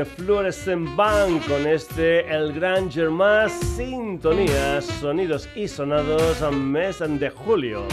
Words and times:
The 0.00 0.06
Fluorescent 0.06 0.96
Band 0.96 1.46
con 1.46 1.66
este 1.66 2.26
El 2.26 2.54
Gran 2.54 2.90
Germán 2.90 3.50
Sintonías, 3.50 4.86
sonidos 4.86 5.46
y 5.54 5.68
sonados 5.68 6.40
a 6.40 6.50
mes 6.50 7.00
de 7.00 7.28
julio. 7.28 7.86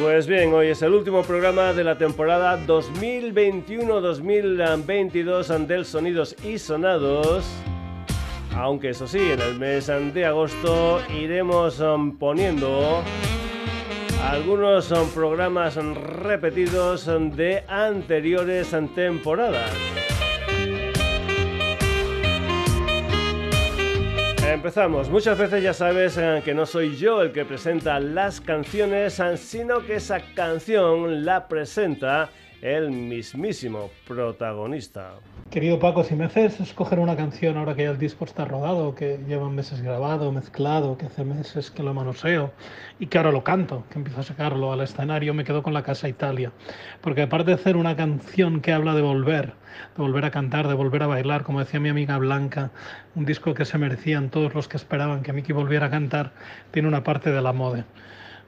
Pues 0.00 0.26
bien, 0.26 0.52
hoy 0.52 0.66
es 0.68 0.80
el 0.82 0.94
último 0.94 1.22
programa 1.22 1.72
de 1.72 1.84
la 1.84 1.96
temporada 1.96 2.58
2021-2022 2.66 5.66
del 5.66 5.84
Sonidos 5.84 6.34
y 6.42 6.58
Sonados. 6.58 7.46
Aunque 8.54 8.90
eso 8.90 9.06
sí, 9.06 9.18
en 9.18 9.40
el 9.40 9.58
mes 9.58 9.86
de 9.86 10.26
agosto 10.26 11.00
iremos 11.08 11.80
um, 11.80 12.18
poniendo 12.18 13.02
algunos 14.22 14.90
um, 14.92 15.08
programas 15.10 15.74
repetidos 15.76 17.06
de 17.36 17.64
anteriores 17.68 18.74
temporadas. 18.94 19.70
Empezamos. 24.46 25.10
Muchas 25.10 25.36
veces 25.36 25.62
ya 25.62 25.72
sabes 25.72 26.16
eh, 26.18 26.40
que 26.44 26.54
no 26.54 26.66
soy 26.66 26.96
yo 26.96 27.22
el 27.22 27.32
que 27.32 27.44
presenta 27.44 27.98
las 27.98 28.40
canciones, 28.40 29.18
eh, 29.18 29.36
sino 29.36 29.84
que 29.84 29.96
esa 29.96 30.20
canción 30.34 31.24
la 31.24 31.48
presenta 31.48 32.30
el 32.60 32.90
mismísimo 32.90 33.90
protagonista. 34.06 35.14
Querido 35.52 35.78
Paco, 35.78 36.02
si 36.02 36.14
me 36.14 36.24
haces 36.24 36.60
escoger 36.60 36.98
una 36.98 37.14
canción 37.14 37.58
ahora 37.58 37.74
que 37.74 37.82
ya 37.82 37.90
el 37.90 37.98
disco 37.98 38.24
está 38.24 38.46
rodado, 38.46 38.94
que 38.94 39.18
lleva 39.28 39.50
meses 39.50 39.82
grabado, 39.82 40.32
mezclado, 40.32 40.96
que 40.96 41.04
hace 41.04 41.24
meses 41.24 41.70
que 41.70 41.82
lo 41.82 41.92
manoseo 41.92 42.54
y 42.98 43.08
que 43.08 43.18
ahora 43.18 43.32
lo 43.32 43.44
canto, 43.44 43.84
que 43.90 43.98
empiezo 43.98 44.20
a 44.20 44.22
sacarlo 44.22 44.72
al 44.72 44.80
escenario, 44.80 45.34
me 45.34 45.44
quedo 45.44 45.62
con 45.62 45.74
la 45.74 45.82
Casa 45.82 46.08
Italia. 46.08 46.52
Porque 47.02 47.20
aparte 47.20 47.50
de 47.50 47.56
hacer 47.56 47.76
una 47.76 47.94
canción 47.96 48.62
que 48.62 48.72
habla 48.72 48.94
de 48.94 49.02
volver, 49.02 49.52
de 49.94 50.02
volver 50.02 50.24
a 50.24 50.30
cantar, 50.30 50.68
de 50.68 50.72
volver 50.72 51.02
a 51.02 51.06
bailar, 51.06 51.42
como 51.42 51.58
decía 51.58 51.80
mi 51.80 51.90
amiga 51.90 52.16
Blanca, 52.16 52.70
un 53.14 53.26
disco 53.26 53.52
que 53.52 53.66
se 53.66 53.76
merecían 53.76 54.30
todos 54.30 54.54
los 54.54 54.68
que 54.68 54.78
esperaban 54.78 55.22
que 55.22 55.34
Miki 55.34 55.52
volviera 55.52 55.88
a 55.88 55.90
cantar, 55.90 56.32
tiene 56.70 56.88
una 56.88 57.04
parte 57.04 57.30
de 57.30 57.42
la 57.42 57.52
moda. 57.52 57.84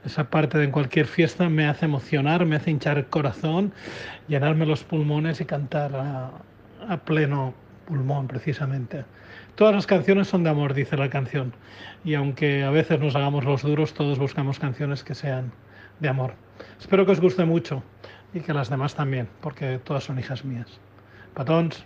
Esa 0.03 0.31
parte 0.31 0.57
de 0.57 0.63
en 0.63 0.71
cualquier 0.71 1.05
fiesta 1.05 1.49
me 1.49 1.67
hace 1.67 1.85
emocionar, 1.85 2.47
me 2.47 2.55
hace 2.55 2.71
hinchar 2.71 2.97
el 2.97 3.05
corazón, 3.05 3.73
llenarme 4.27 4.65
los 4.65 4.83
pulmones 4.83 5.39
y 5.39 5.45
cantar 5.45 5.95
a 5.95 6.31
a 6.89 6.97
pleno 6.97 7.53
pulmón 7.87 8.27
precisamente. 8.27 9.05
Todas 9.55 9.73
las 9.73 9.87
canciones 9.87 10.27
son 10.27 10.43
de 10.43 10.49
amor, 10.49 10.73
dice 10.73 10.97
la 10.97 11.09
canción. 11.09 11.53
Y 12.03 12.15
aunque 12.15 12.63
a 12.63 12.71
veces 12.71 12.99
nos 12.99 13.15
hagamos 13.15 13.45
los 13.45 13.61
duros, 13.61 13.93
todos 13.93 14.19
buscamos 14.19 14.59
canciones 14.59 15.03
que 15.03 15.15
sean 15.15 15.51
de 15.99 16.09
amor. 16.09 16.33
Espero 16.79 17.05
que 17.05 17.13
os 17.13 17.21
guste 17.21 17.45
mucho 17.45 17.83
y 18.33 18.41
que 18.41 18.53
las 18.53 18.69
demás 18.69 18.95
también, 18.95 19.29
porque 19.41 19.79
todas 19.79 20.03
son 20.03 20.19
hijas 20.19 20.43
mías. 20.43 20.79
Patons. 21.33 21.85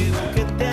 Catacumbas, 0.00 0.30
quiero 0.32 0.34
que 0.34 0.44
te 0.44 0.69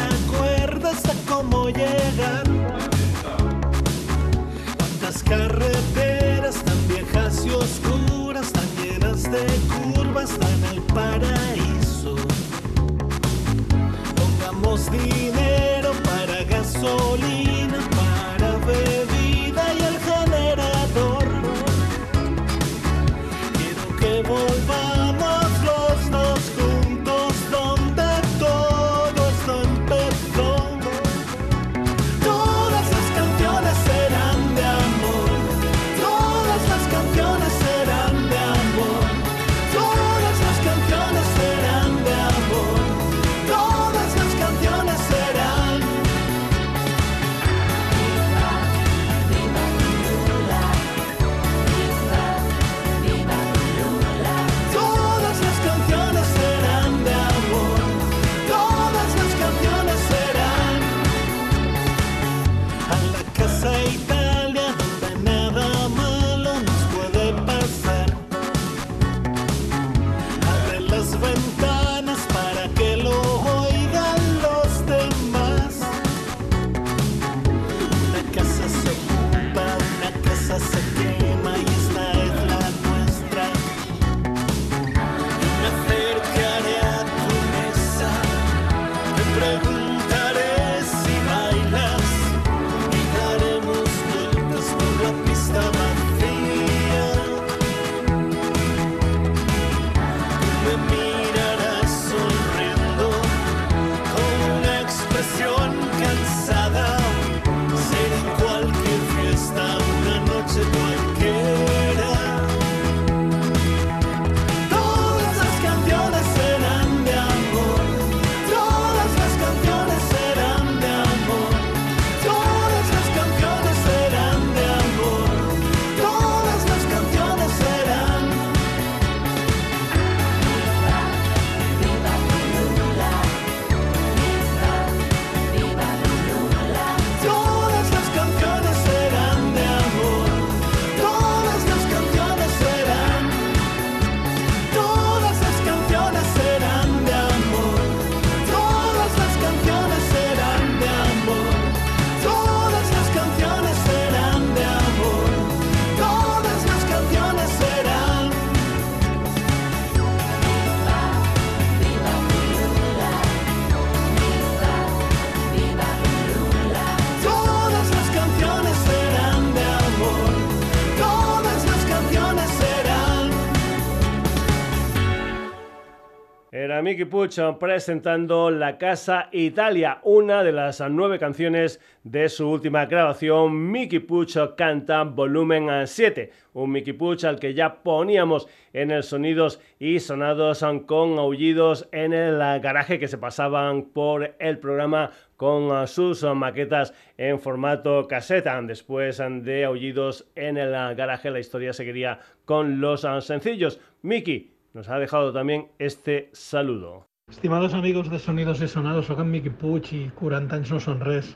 Mickey 176.88 177.04
Puch 177.04 177.38
presentando 177.60 178.50
La 178.50 178.78
Casa 178.78 179.28
Italia, 179.34 180.00
una 180.04 180.42
de 180.42 180.54
las 180.54 180.82
nueve 180.90 181.20
canciones 181.20 181.82
de 182.06 182.30
su 182.30 182.50
última 182.50 182.86
grabación, 182.86 183.70
Mickey 183.70 184.00
Puch 184.00 184.38
canta 184.56 185.04
volumen 185.04 185.86
7, 185.86 186.32
un 186.54 186.72
Mickey 186.72 186.94
Puch 186.94 187.26
al 187.26 187.42
que 187.42 187.54
ya 187.54 187.84
poníamos 187.84 188.48
en 188.72 188.92
el 188.92 189.04
sonidos 189.04 189.60
y 189.80 190.00
sonados 190.00 190.64
con 190.86 191.20
aullidos 191.20 191.90
en 191.92 192.14
el 192.14 192.38
garaje 192.62 193.00
que 193.00 193.10
se 193.10 193.18
pasaban 193.18 193.90
por 193.90 194.38
el 194.40 194.58
programa 194.58 195.12
con 195.36 195.86
sus 195.90 196.24
maquetas 196.24 196.94
en 197.18 197.38
formato 197.42 198.08
caseta. 198.08 198.62
Después 198.62 199.22
de 199.42 199.66
aullidos 199.66 200.30
en 200.36 200.56
el 200.56 200.72
garaje, 200.96 201.32
la 201.32 201.42
historia 201.42 201.74
seguiría 201.74 202.20
con 202.46 202.80
los 202.80 203.06
sencillos. 203.20 203.82
Mickey 204.04 204.57
nos 204.78 204.90
ha 204.90 205.00
dejado 205.00 205.34
también 205.34 205.70
este 205.80 206.30
saludo. 206.34 207.08
Estimados 207.32 207.74
amigos 207.74 208.12
de 208.12 208.20
Sonidos 208.20 208.62
y 208.62 208.68
Sonados, 208.68 209.08
soc 209.08 209.20
en 209.20 209.32
Miqui 209.32 209.50
Puig 209.50 209.90
i 209.98 210.02
40 210.20 210.54
anys 210.54 210.70
no 210.70 210.78
són 210.80 211.02
res. 211.02 211.32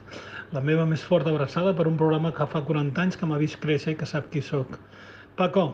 La 0.54 0.62
meva 0.62 0.86
més 0.86 1.02
forta 1.02 1.34
abraçada 1.34 1.74
per 1.74 1.88
un 1.90 1.98
programa 1.98 2.36
que 2.38 2.46
fa 2.54 2.62
40 2.70 3.02
anys 3.02 3.18
que 3.18 3.26
m'ha 3.26 3.42
vist 3.42 3.58
créixer 3.64 3.96
i 3.96 3.98
que 3.98 4.06
sap 4.06 4.30
qui 4.30 4.46
sóc. 4.46 4.78
Paco, 5.42 5.72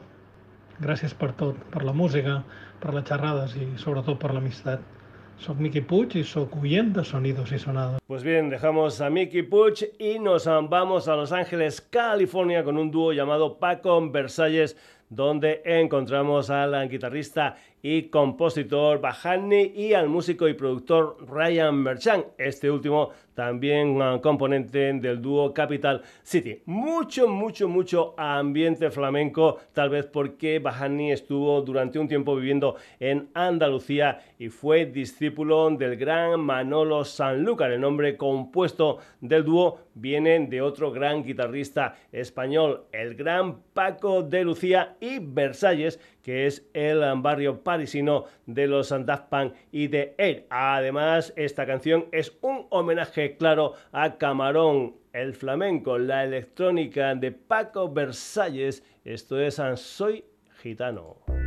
gràcies 0.79 1.11
per 1.11 1.33
tot, 1.35 1.59
per 1.73 1.83
la 1.83 1.91
música, 1.91 2.39
per 2.79 2.95
les 2.95 3.03
xerrades 3.11 3.59
i 3.59 3.73
sobretot 3.83 4.23
per 4.23 4.31
l'amistat. 4.31 4.93
Soy 5.37 5.55
Miki 5.59 5.81
Puch 5.81 6.15
y 6.15 6.23
soy 6.23 6.47
de 6.49 7.03
Sonidos 7.03 7.51
y 7.51 7.59
Sonados. 7.59 7.99
Pues 8.07 8.23
bien, 8.23 8.49
dejamos 8.49 9.01
a 9.01 9.09
Mickey 9.11 9.43
Puch 9.43 9.83
y 9.99 10.17
nos 10.17 10.45
vamos 10.45 11.07
a 11.07 11.15
Los 11.15 11.31
Ángeles, 11.31 11.79
California, 11.79 12.63
con 12.63 12.77
un 12.77 12.89
dúo 12.89 13.13
llamado 13.13 13.59
Paco 13.59 14.01
Versalles, 14.09 14.75
donde 15.09 15.61
encontramos 15.63 16.49
al 16.49 16.89
guitarrista 16.89 17.55
y 17.81 18.03
compositor 18.03 18.99
Bahani 18.99 19.71
y 19.75 19.93
al 19.93 20.09
músico 20.09 20.47
y 20.47 20.53
productor 20.53 21.17
Ryan 21.27 21.75
Merchant, 21.75 22.25
este 22.37 22.71
último 22.71 23.11
también 23.37 24.01
uh, 24.01 24.19
componente 24.19 24.93
del 24.93 25.21
dúo 25.21 25.53
Capital 25.53 26.01
City. 26.23 26.63
Mucho, 26.65 27.27
mucho, 27.27 27.69
mucho 27.69 28.15
ambiente 28.17 28.89
flamenco, 28.89 29.59
tal 29.73 29.91
vez 29.91 30.07
porque 30.07 30.57
Bahani 30.57 31.11
estuvo 31.11 31.61
durante 31.61 31.99
un 31.99 32.07
tiempo 32.07 32.35
viviendo 32.35 32.77
en 32.99 33.29
Andalucía 33.35 34.21
y 34.39 34.49
fue 34.49 34.87
discípulo 34.87 35.69
del 35.69 35.97
gran 35.97 36.39
Manolo 36.39 37.05
Sanlúcar. 37.05 37.71
El 37.71 37.81
nombre 37.81 38.17
compuesto 38.17 38.97
del 39.21 39.43
dúo 39.43 39.81
viene 39.93 40.39
de 40.47 40.61
otro 40.61 40.91
gran 40.91 41.23
guitarrista 41.23 41.95
español, 42.11 42.85
el 42.91 43.13
gran 43.13 43.61
Paco 43.73 44.23
de 44.23 44.43
Lucía 44.43 44.97
y 44.99 45.19
Versalles, 45.19 45.99
que 46.27 46.45
es 46.45 46.67
el 46.73 46.99
barrio 47.21 47.63
parisino 47.63 48.25
de 48.45 48.67
los 48.67 48.89
Daft 48.89 49.33
y 49.71 49.87
de 49.87 50.13
Air. 50.17 50.45
Además, 50.49 51.31
esta 51.37 51.65
canción 51.65 52.07
es 52.11 52.37
un 52.41 52.67
homenaje 52.69 53.37
claro 53.37 53.75
a 53.93 54.17
Camarón, 54.17 54.97
el 55.13 55.33
flamenco, 55.35 55.97
la 55.97 56.25
electrónica 56.25 57.15
de 57.15 57.31
Paco 57.31 57.89
Versalles. 57.89 58.83
Esto 59.05 59.39
es 59.39 59.61
Soy 59.75 60.25
Gitano. 60.61 61.46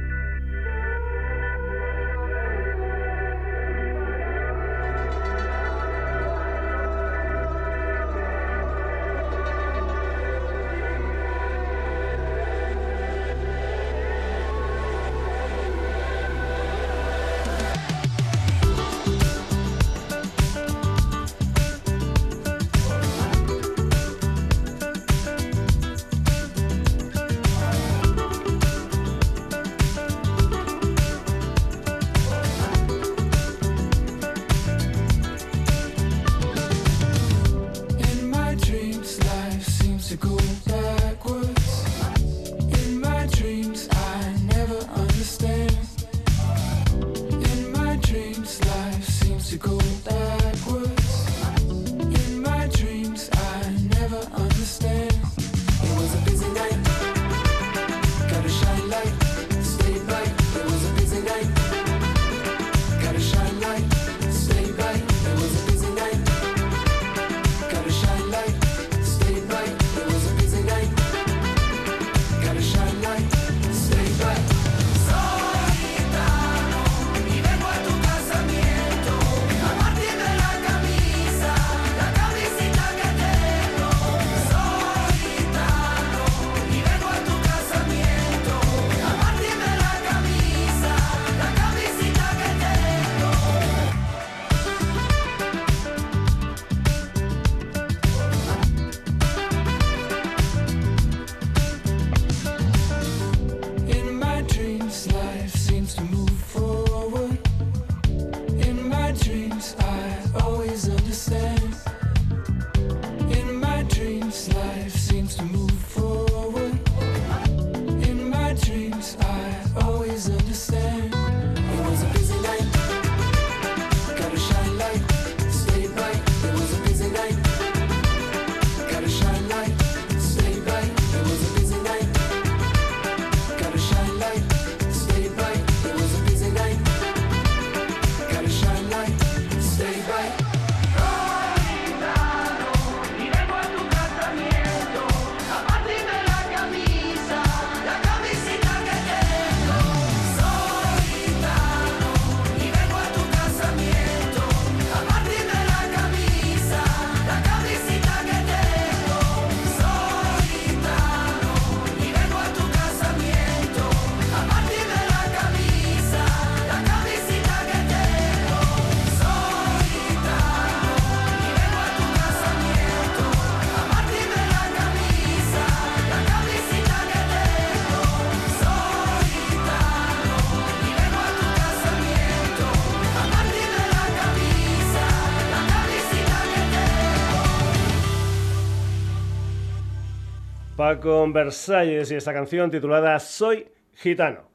Con 190.99 191.33
Versalles 191.33 192.11
y 192.11 192.17
esta 192.17 192.33
canción 192.33 192.71
titulada 192.71 193.21
Soy 193.21 193.69
Gitano. 193.95 194.49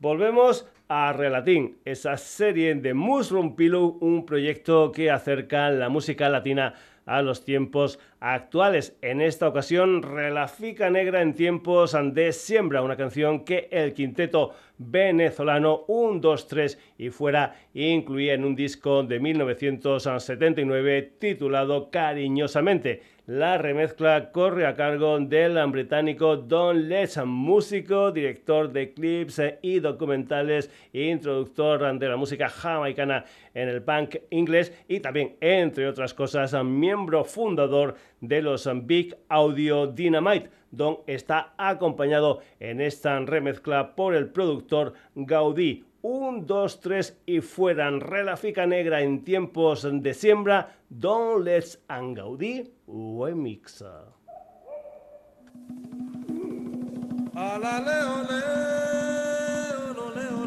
Volvemos 0.00 0.66
a 0.88 1.12
Relatín, 1.12 1.78
esa 1.84 2.16
serie 2.16 2.74
de 2.74 2.92
Mushroom 2.92 3.54
Pillow, 3.54 3.98
un 4.00 4.26
proyecto 4.26 4.90
que 4.90 5.10
acerca 5.10 5.70
la 5.70 5.88
música 5.88 6.28
latina 6.28 6.74
a 7.04 7.22
los 7.22 7.44
tiempos 7.44 8.00
actuales. 8.20 8.96
En 9.02 9.20
esta 9.20 9.48
ocasión, 9.48 10.02
Relafica 10.02 10.90
Negra 10.90 11.22
en 11.22 11.34
tiempos 11.34 11.96
de 12.12 12.32
siembra, 12.32 12.82
una 12.82 12.96
canción 12.96 13.44
que 13.44 13.68
el 13.70 13.92
quinteto 13.94 14.52
venezolano 14.78 15.84
1, 15.88 16.20
2, 16.20 16.48
3 16.48 16.78
y 16.98 17.10
fuera 17.10 17.54
incluía 17.74 18.34
en 18.34 18.44
un 18.44 18.54
disco 18.54 19.02
de 19.02 19.20
1979 19.20 21.14
titulado 21.18 21.90
Cariñosamente. 21.90 23.02
La 23.26 23.58
remezcla 23.58 24.30
corre 24.30 24.66
a 24.66 24.76
cargo 24.76 25.18
del 25.18 25.58
británico 25.72 26.36
Don 26.36 26.88
Les, 26.88 27.18
músico, 27.24 28.12
director 28.12 28.70
de 28.70 28.92
clips 28.92 29.42
y 29.62 29.80
documentales 29.80 30.70
introductor 30.92 31.98
de 31.98 32.08
la 32.08 32.16
música 32.16 32.48
jamaicana 32.48 33.24
en 33.52 33.68
el 33.68 33.82
punk 33.82 34.18
inglés 34.30 34.72
y 34.86 35.00
también, 35.00 35.34
entre 35.40 35.88
otras 35.88 36.14
cosas, 36.14 36.54
miembro 36.62 37.24
fundador 37.24 37.96
de 38.20 38.42
los 38.42 38.68
Big 38.84 39.16
Audio 39.28 39.86
Dynamite. 39.86 40.50
Don 40.70 40.98
está 41.06 41.54
acompañado 41.56 42.40
en 42.60 42.80
esta 42.80 43.18
remezcla 43.20 43.94
por 43.94 44.14
el 44.14 44.28
productor 44.28 44.94
Gaudí. 45.14 45.84
Un, 46.02 46.46
dos, 46.46 46.80
tres 46.80 47.18
y 47.26 47.40
fueran 47.40 48.00
Relafica 48.00 48.66
Negra 48.66 49.02
en 49.02 49.24
tiempos 49.24 49.88
de 49.90 50.14
siembra, 50.14 50.76
Don 50.88 51.44
Let's 51.44 51.80
and 51.88 52.16
Gaudí 52.16 52.70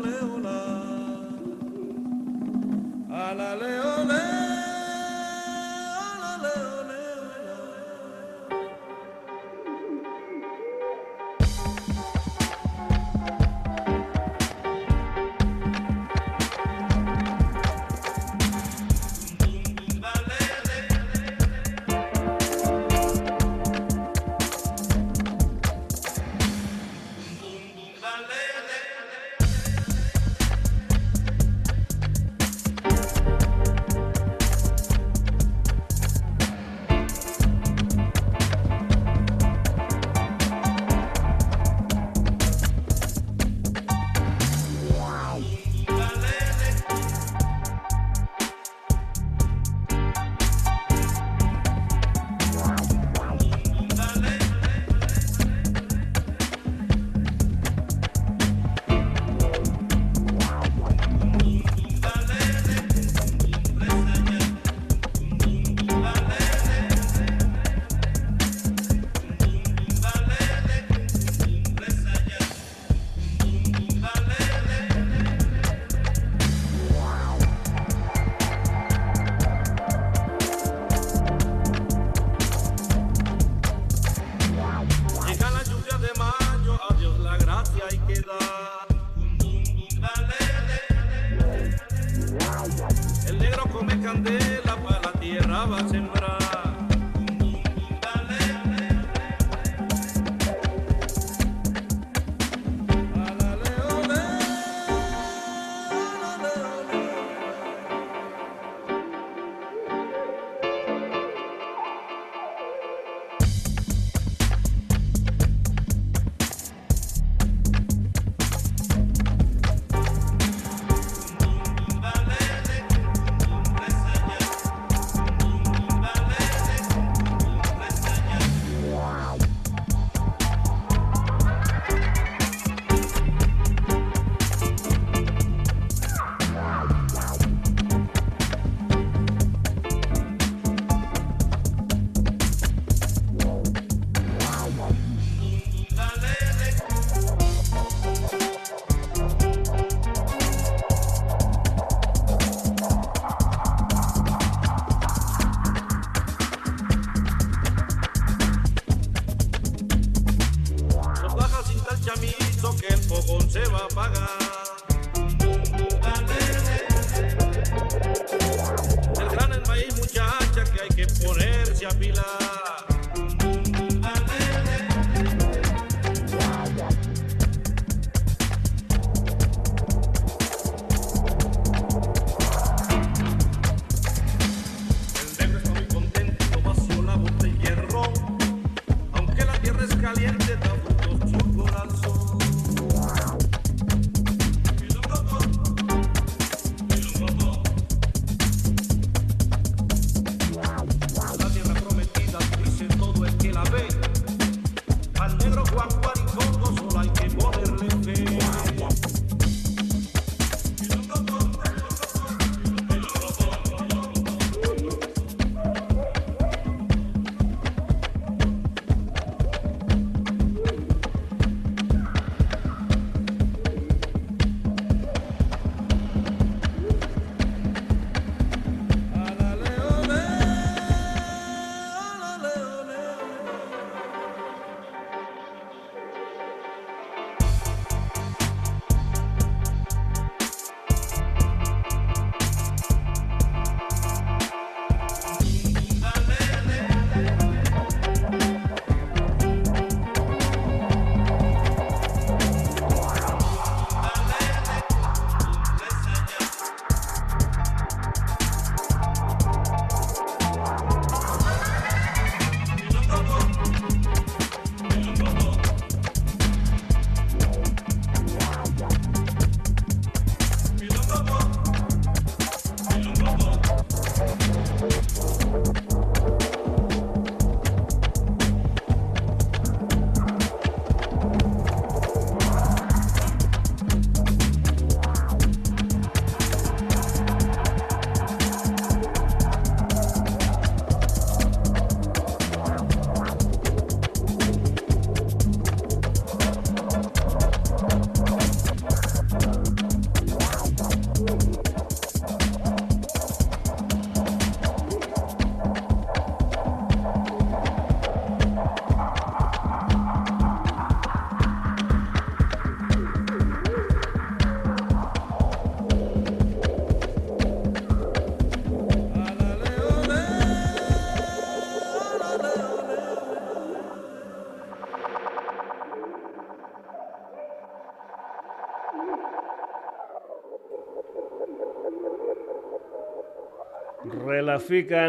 leo, 0.03 0.37
la. 0.39 0.59
A 3.09 3.33
la 3.35 4.38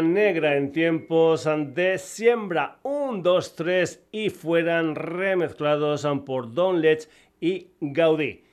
negra 0.01 0.55
en 0.55 0.71
tiempos 0.71 1.47
de 1.73 1.97
siembra 1.97 2.77
1, 2.83 3.21
2, 3.21 3.55
3 3.55 4.07
y 4.11 4.29
fueran 4.29 4.95
remezclados 4.95 6.07
por 6.25 6.53
Don 6.53 6.79
Letch 6.79 7.09
y 7.41 7.67
Gaudí. 7.81 8.43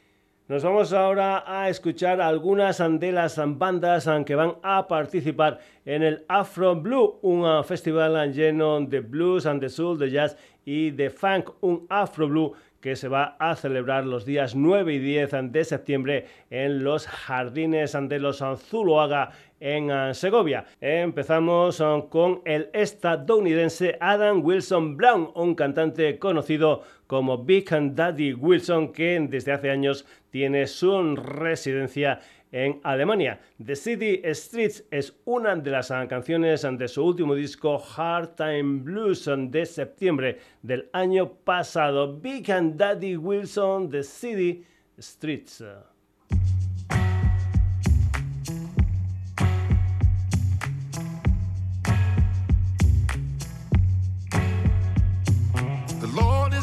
Nos 0.48 0.64
vamos 0.64 0.92
ahora 0.92 1.44
a 1.46 1.68
escuchar 1.68 2.20
algunas 2.20 2.78
de 2.78 3.12
las 3.12 3.38
bandas 3.58 4.08
que 4.26 4.34
van 4.34 4.54
a 4.62 4.88
participar 4.88 5.60
en 5.84 6.02
el 6.02 6.24
Afro 6.26 6.74
Blue, 6.74 7.18
un 7.22 7.64
festival 7.64 8.32
lleno 8.32 8.80
de 8.80 9.00
blues 9.00 9.46
and 9.46 9.60
de 9.60 9.68
soul, 9.68 9.98
de 9.98 10.10
jazz 10.10 10.36
y 10.64 10.90
de 10.90 11.10
funk, 11.10 11.50
un 11.60 11.86
Afro 11.88 12.28
Blue 12.28 12.54
que 12.80 12.96
se 12.96 13.08
va 13.08 13.36
a 13.38 13.56
celebrar 13.56 14.06
los 14.06 14.24
días 14.24 14.54
9 14.54 14.94
y 14.94 14.98
10 14.98 15.30
de 15.50 15.64
septiembre 15.64 16.26
en 16.50 16.84
los 16.84 17.06
jardines 17.06 17.96
de 18.00 18.18
los 18.18 18.42
Zuloaga 18.56 19.30
en 19.60 19.90
ah, 19.90 20.14
Segovia. 20.14 20.64
Empezamos 20.80 21.80
ah, 21.80 22.02
con 22.08 22.40
el 22.44 22.70
estadounidense 22.72 23.96
Adam 24.00 24.44
Wilson 24.44 24.96
Brown, 24.96 25.30
un 25.34 25.54
cantante 25.54 26.18
conocido 26.18 26.82
como 27.06 27.38
Big 27.38 27.68
Daddy 27.70 28.34
Wilson 28.34 28.92
que 28.92 29.18
desde 29.28 29.52
hace 29.52 29.70
años 29.70 30.06
tiene 30.30 30.66
su 30.66 31.16
residencia 31.16 32.20
en 32.52 32.80
Alemania. 32.82 33.40
The 33.64 33.76
City 33.76 34.22
Streets 34.32 34.84
es 34.90 35.12
una 35.24 35.56
de 35.56 35.70
las 35.70 35.88
canciones 36.08 36.62
de 36.62 36.88
su 36.88 37.04
último 37.04 37.34
disco 37.34 37.82
Hard 37.96 38.36
Time 38.36 38.80
Blues 38.82 39.28
de 39.50 39.66
septiembre 39.66 40.38
del 40.62 40.88
año 40.92 41.32
pasado. 41.32 42.16
Big 42.18 42.46
Daddy 42.76 43.16
Wilson, 43.16 43.90
The 43.90 44.02
City 44.02 44.64
Streets. 44.98 45.62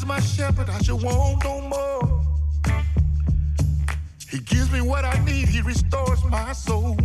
my 0.06 0.22
shepherd, 0.22 0.70
I 0.70 0.80
should 0.80 1.04
want 1.04 1.44
no 1.44 1.62
more. 1.62 2.35
He 4.36 4.42
gives 4.42 4.70
me 4.70 4.82
what 4.82 5.06
I 5.06 5.18
need, 5.24 5.48
he 5.48 5.62
restores 5.62 6.22
my 6.26 6.52
soul. 6.52 6.98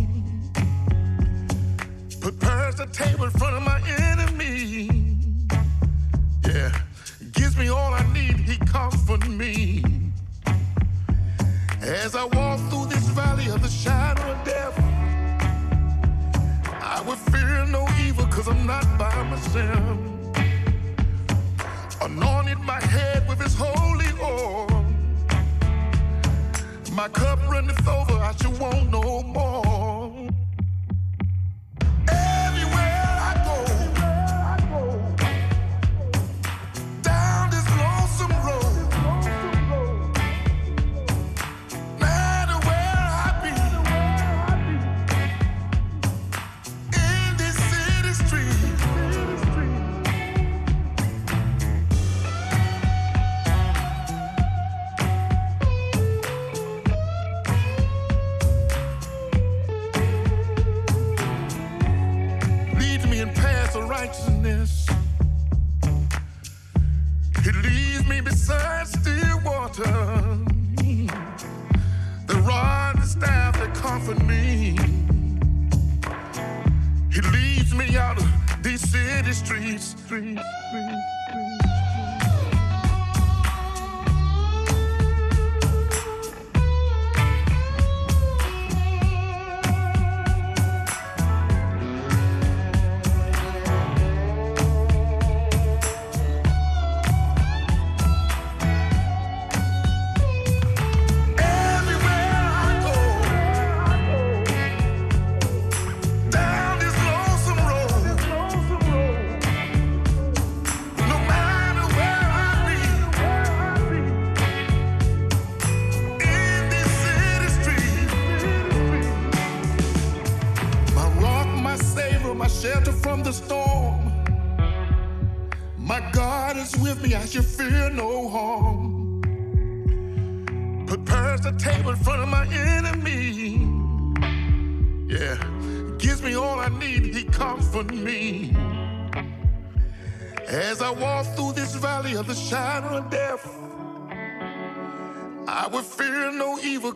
Prepares 2.19 2.75
the 2.75 2.87
table 2.91 3.23
in 3.23 3.31
front 3.31 3.55
of 3.55 3.63
my 3.63 3.79
enemy. 4.09 4.89
Yeah, 6.45 6.77
gives 7.31 7.55
me 7.55 7.69
all 7.69 7.93
I 7.93 8.03
need, 8.11 8.35
he 8.35 8.57
comforts 8.57 9.29
me. 9.29 9.81
As 11.79 12.17
I 12.17 12.25
walk 12.25 12.59
through 12.69 12.87
this 12.87 13.07
valley 13.19 13.47
of 13.47 13.61
the 13.61 13.69
shadow 13.69 14.29
of 14.29 14.43
death, 14.43 14.77
I 16.83 17.01
will 17.07 17.15
fear 17.15 17.65
no 17.65 17.87
evil, 18.05 18.25
cause 18.25 18.49
I'm 18.49 18.67
not 18.67 18.85
by 18.99 19.23
myself 19.29 19.97
anointed 22.01 22.59
my 22.59 22.81
head 22.81 23.25
with 23.29 23.39
his 23.39 23.55
holy 23.55 24.07
oil. 24.21 24.80
My 26.93 27.07
cup 27.07 27.39
runneth 27.49 27.87
over, 27.87 28.13
I 28.13 28.33
should 28.35 28.59
want 28.59 28.91
no 28.91 29.23
more. 29.23 30.00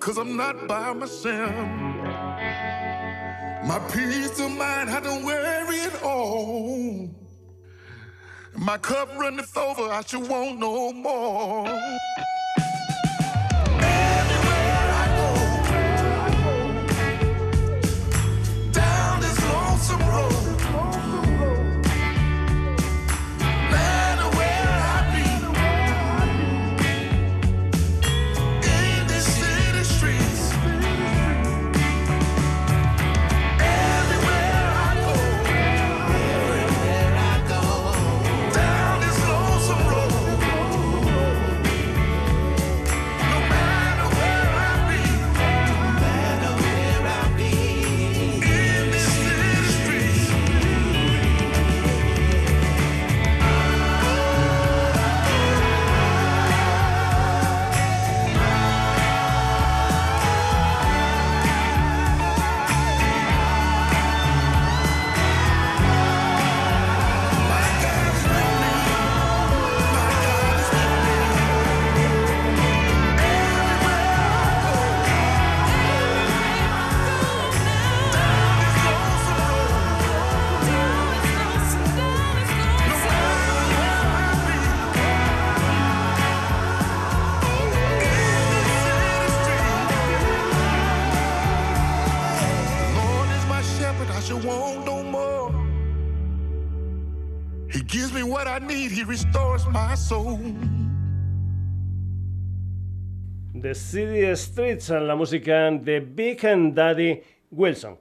Cause 0.05 0.19
I'm 0.19 0.37
not 0.37 0.67
by 0.67 0.93
myself. 0.93 1.49
My 3.65 3.79
peace 3.91 4.39
of 4.39 4.51
mind, 4.51 4.91
I 4.91 4.99
don't 4.99 5.25
worry 5.25 5.79
at 5.79 6.03
all. 6.03 7.09
My 8.55 8.77
cup 8.77 9.09
runneth 9.17 9.57
over, 9.57 9.91
I 9.91 10.03
should 10.03 10.29
want 10.29 10.59
no 10.59 10.93
more. 10.93 11.65
The 103.53 103.75
City 103.75 104.33
Streets, 104.37 104.89
la 104.89 105.15
música 105.15 105.69
de 105.69 105.99
Big 105.99 106.45
and 106.45 106.73
Daddy 106.73 107.21
Wilson. 107.51 107.97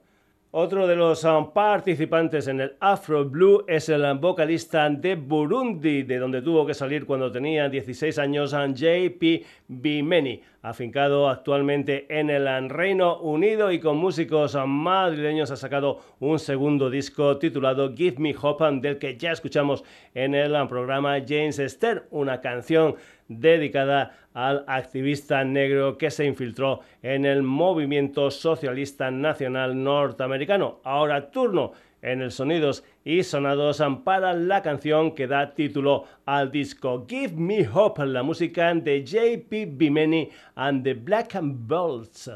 Otro 0.57 0.87
de 0.87 0.95
los 0.95 1.25
um, 1.25 1.51
participantes 1.51 2.47
en 2.47 2.61
el 2.61 2.77
Afro 2.79 3.25
Blue 3.25 3.65
es 3.67 3.89
el 3.89 4.05
vocalista 4.17 4.89
de 4.89 5.15
Burundi, 5.15 6.03
de 6.03 6.17
donde 6.17 6.41
tuvo 6.41 6.65
que 6.65 6.73
salir 6.73 7.05
cuando 7.05 7.29
tenía 7.29 7.67
16 7.67 8.17
años, 8.19 8.53
um, 8.53 8.73
JP 8.73 9.45
Bimeni, 9.67 10.41
afincado 10.61 11.27
actualmente 11.27 12.05
en 12.07 12.29
el 12.29 12.69
Reino 12.69 13.19
Unido 13.19 13.69
y 13.69 13.81
con 13.81 13.97
músicos 13.97 14.55
um, 14.55 14.69
madrileños. 14.69 15.51
Ha 15.51 15.57
sacado 15.57 15.99
un 16.21 16.39
segundo 16.39 16.89
disco 16.89 17.37
titulado 17.37 17.93
Give 17.93 18.15
Me 18.19 18.33
Hope, 18.41 18.63
del 18.79 18.97
que 18.97 19.17
ya 19.17 19.33
escuchamos 19.33 19.83
en 20.13 20.35
el 20.35 20.53
programa 20.69 21.17
James 21.27 21.59
Esther, 21.59 22.07
una 22.11 22.39
canción 22.39 22.95
dedicada 23.27 24.24
al 24.35 24.63
activista 24.67 25.43
negro 25.43 25.97
que 25.97 26.11
se 26.11 26.25
infiltró 26.25 26.81
en 27.01 27.25
el 27.25 27.41
movimiento 27.41 28.29
socialista 28.29 29.09
nacional 29.09 29.81
norteamericano. 29.81 30.81
Ahora 30.83 31.31
turno 31.31 31.71
en 32.01 32.21
el 32.21 32.31
Sonidos 32.31 32.83
y 33.03 33.23
Sonados 33.23 33.81
para 34.03 34.33
la 34.33 34.61
canción 34.61 35.15
que 35.15 35.25
da 35.25 35.55
título 35.55 36.03
al 36.25 36.51
disco 36.51 37.05
Give 37.07 37.33
Me 37.35 37.67
Hope, 37.67 38.05
la 38.05 38.21
música 38.21 38.73
de 38.75 39.03
JP 39.03 39.77
Bimeni 39.77 40.29
and 40.55 40.83
the 40.83 40.93
Black 40.93 41.35
and 41.35 41.67
Bolts. 41.67 42.29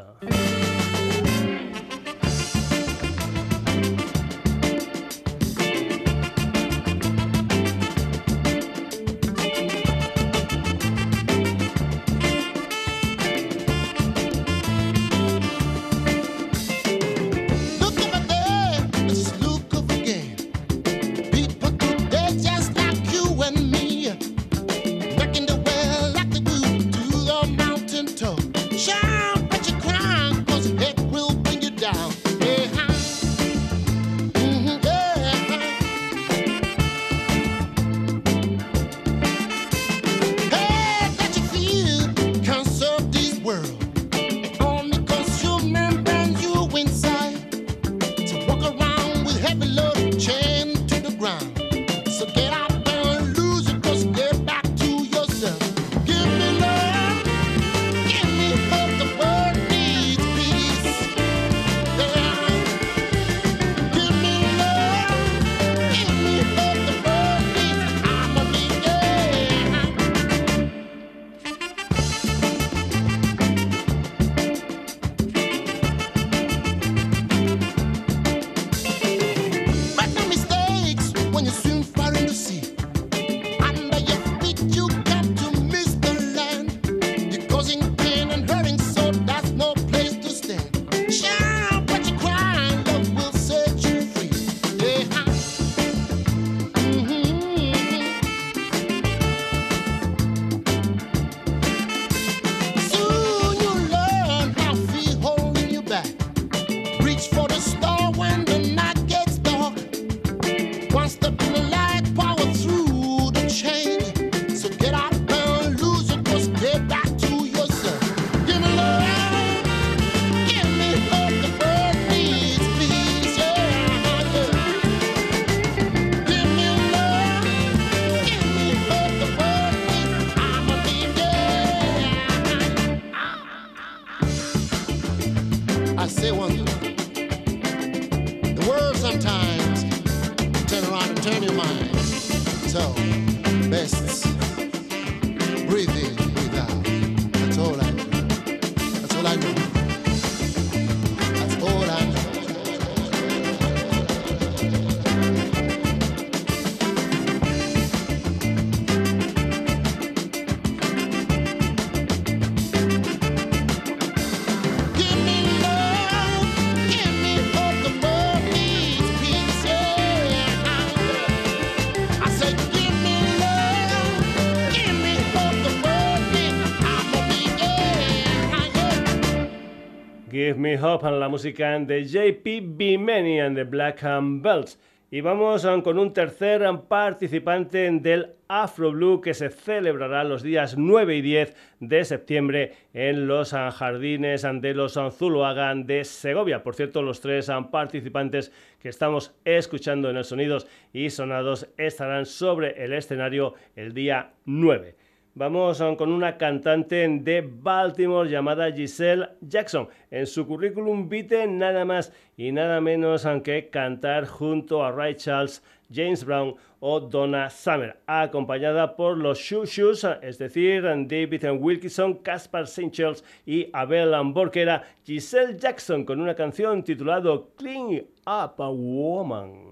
Me 180.57 180.79
Hope, 180.81 181.09
la 181.11 181.27
música 181.29 181.77
de 181.79 182.03
JP 182.03 182.77
Bimeni 182.77 183.39
and 183.39 183.55
the 183.55 183.63
Black 183.63 184.03
and 184.03 184.41
Belts. 184.41 184.79
Y 185.11 185.21
vamos 185.21 185.67
con 185.83 185.97
un 185.97 186.13
tercer 186.13 186.61
participante 186.87 187.89
del 187.91 188.35
Afro 188.47 188.91
Blue 188.91 189.21
que 189.21 189.33
se 189.33 189.49
celebrará 189.49 190.23
los 190.23 190.43
días 190.43 190.77
9 190.77 191.15
y 191.15 191.21
10 191.21 191.55
de 191.79 192.05
septiembre 192.05 192.73
en 192.93 193.27
los 193.27 193.51
jardines 193.51 194.45
de 194.61 194.73
los 194.73 194.99
Zuluagan 195.17 195.85
de 195.85 196.03
Segovia. 196.03 196.63
Por 196.63 196.75
cierto, 196.75 197.01
los 197.01 197.21
tres 197.21 197.51
participantes 197.71 198.51
que 198.79 198.89
estamos 198.89 199.35
escuchando 199.45 200.09
en 200.09 200.17
el 200.17 200.25
Sonidos 200.25 200.67
y 200.93 201.09
Sonados 201.09 201.67
estarán 201.77 202.25
sobre 202.25 202.83
el 202.83 202.93
escenario 202.93 203.55
el 203.75 203.93
día 203.93 204.33
9. 204.45 204.95
Vamos 205.39 205.81
con 205.97 206.11
una 206.11 206.37
cantante 206.37 207.07
de 207.07 207.39
Baltimore 207.39 208.29
llamada 208.29 208.73
Giselle 208.73 209.29
Jackson. 209.39 209.87
En 210.11 210.27
su 210.27 210.45
currículum 210.45 211.07
vitae 211.07 211.47
nada 211.47 211.85
más 211.85 212.11
y 212.35 212.51
nada 212.51 212.81
menos 212.81 213.25
que 213.41 213.69
cantar 213.69 214.27
junto 214.27 214.83
a 214.83 214.91
Ray 214.91 215.15
Charles, 215.15 215.63
James 215.89 216.25
Brown 216.25 216.55
o 216.81 216.99
Donna 216.99 217.49
Summer, 217.49 217.95
acompañada 218.05 218.97
por 218.97 219.15
los 219.15 219.39
Shoo 219.39 219.63
Shoes, 219.63 220.05
es 220.21 220.37
decir, 220.39 220.83
David 220.83 221.45
Wilkinson, 221.57 222.15
Caspar 222.15 222.63
St. 222.63 222.91
Charles 222.91 223.23
y 223.45 223.69
Abel 223.71 224.11
Borkera, 224.33 224.83
Giselle 225.05 225.57
Jackson 225.57 226.03
con 226.03 226.19
una 226.19 226.35
canción 226.35 226.83
titulada 226.83 227.39
Clean 227.55 228.01
Up 228.25 228.61
a 228.61 228.69
Woman. 228.69 229.68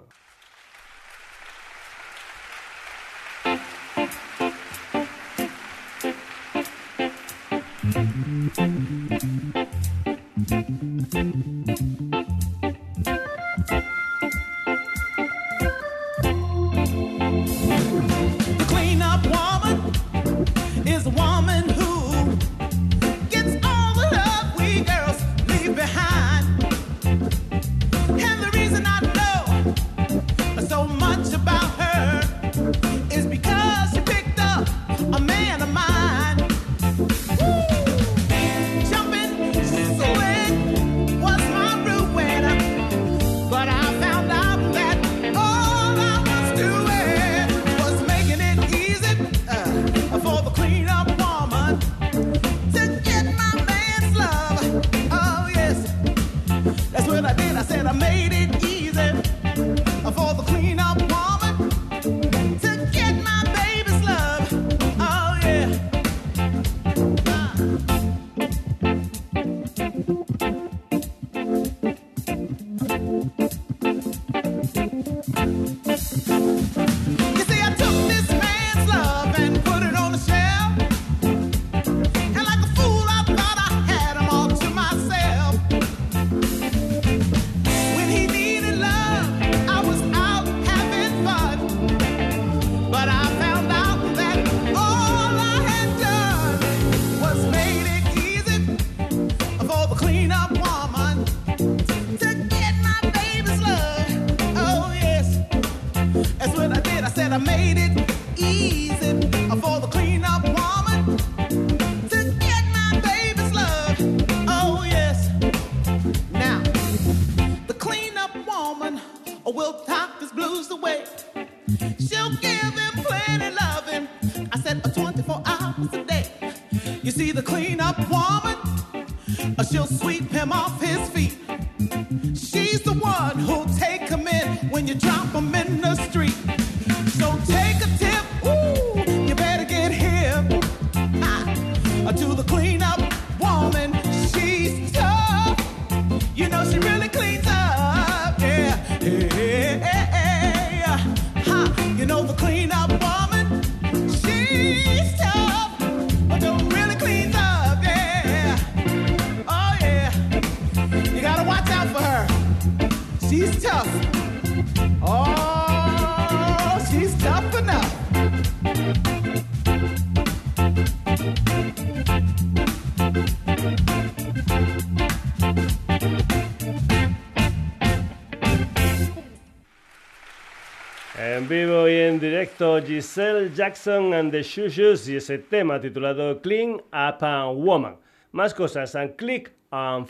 Giselle 182.19 183.49
Jackson 183.49 184.13
and 184.13 184.31
the 184.31 184.43
Shushes 184.43 185.07
y 185.07 185.15
ese 185.15 185.37
tema 185.37 185.79
titulado 185.79 186.41
Clean 186.41 186.75
Up 186.93 187.21
a 187.21 187.49
Woman. 187.51 187.97
Más 188.31 188.53
cosas, 188.53 188.95
Click 189.17 189.56
and 189.69 190.07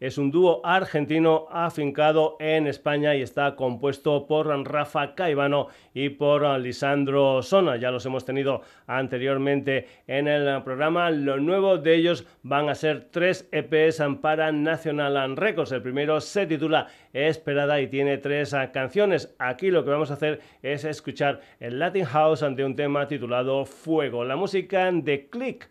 es 0.00 0.18
un 0.18 0.30
dúo 0.30 0.60
argentino 0.64 1.46
afincado 1.50 2.36
en 2.40 2.66
España 2.66 3.14
y 3.14 3.22
está 3.22 3.56
compuesto 3.56 4.26
por 4.26 4.46
Rafa 4.46 5.14
Caivano 5.14 5.68
y 5.94 6.10
por 6.10 6.42
Lisandro 6.58 7.42
Sona. 7.42 7.76
Ya 7.76 7.90
los 7.90 8.04
hemos 8.06 8.24
tenido 8.24 8.62
anteriormente 8.86 9.86
en 10.06 10.28
el 10.28 10.62
programa. 10.62 11.10
Lo 11.10 11.38
nuevo 11.38 11.78
de 11.78 11.94
ellos 11.94 12.26
van 12.42 12.68
a 12.68 12.74
ser 12.74 13.08
tres 13.10 13.48
EPs 13.50 14.02
para 14.20 14.52
National 14.52 15.36
Records. 15.36 15.72
El 15.72 15.82
primero 15.82 16.20
se 16.20 16.46
titula 16.46 16.88
Esperada 17.12 17.80
y 17.80 17.88
tiene 17.88 18.18
tres 18.18 18.54
canciones. 18.72 19.34
Aquí 19.38 19.70
lo 19.70 19.84
que 19.84 19.90
vamos 19.90 20.10
a 20.10 20.14
hacer 20.14 20.40
es 20.62 20.84
escuchar 20.84 21.40
el 21.60 21.78
Latin 21.78 22.04
House 22.04 22.42
ante 22.42 22.64
un 22.64 22.76
tema 22.76 23.08
titulado 23.08 23.64
Fuego. 23.64 24.24
La 24.24 24.36
música 24.36 24.90
de 24.92 25.28
Click 25.28 25.68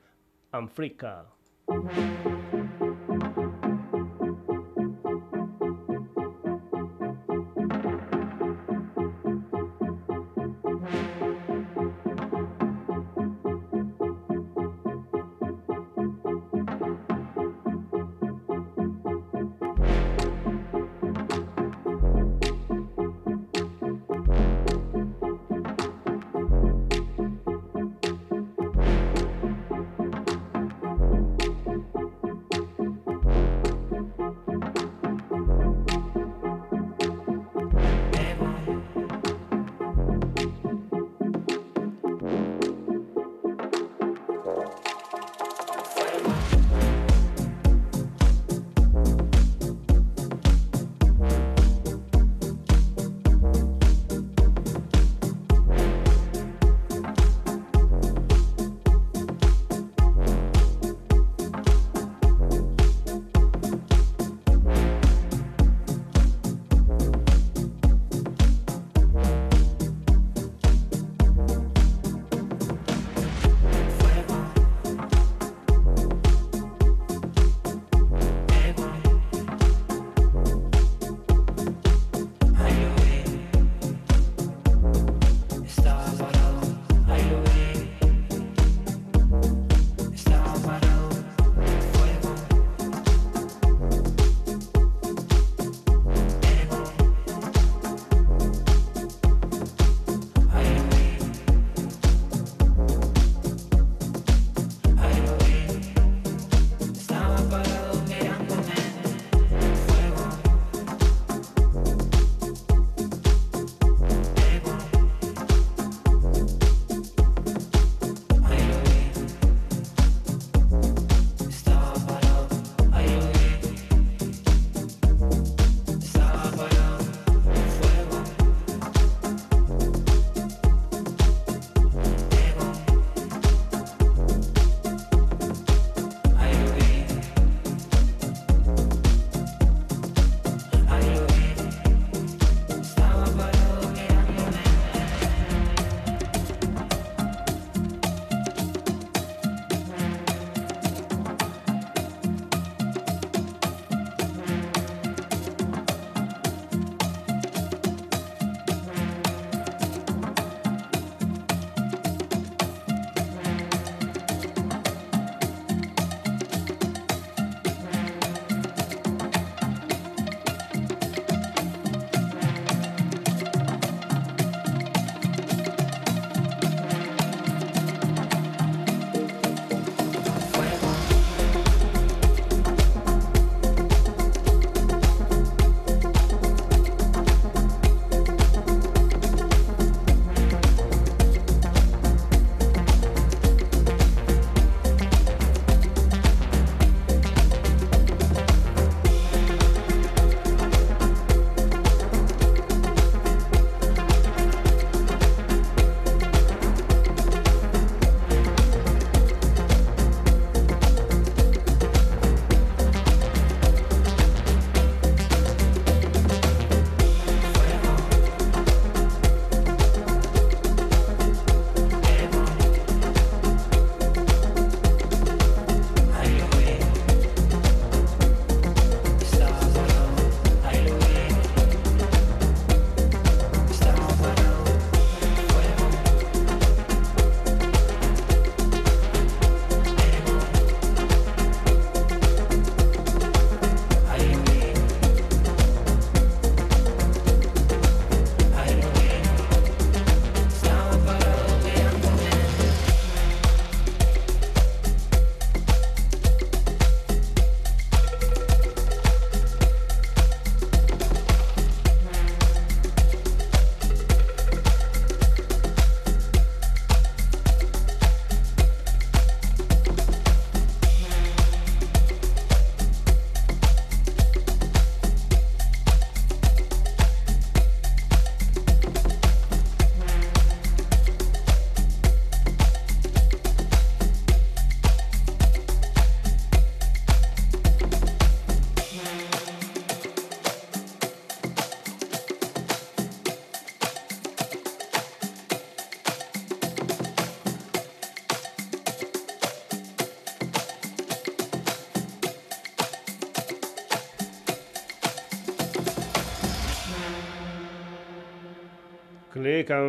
and 0.52 0.70
Freak. 0.70 1.06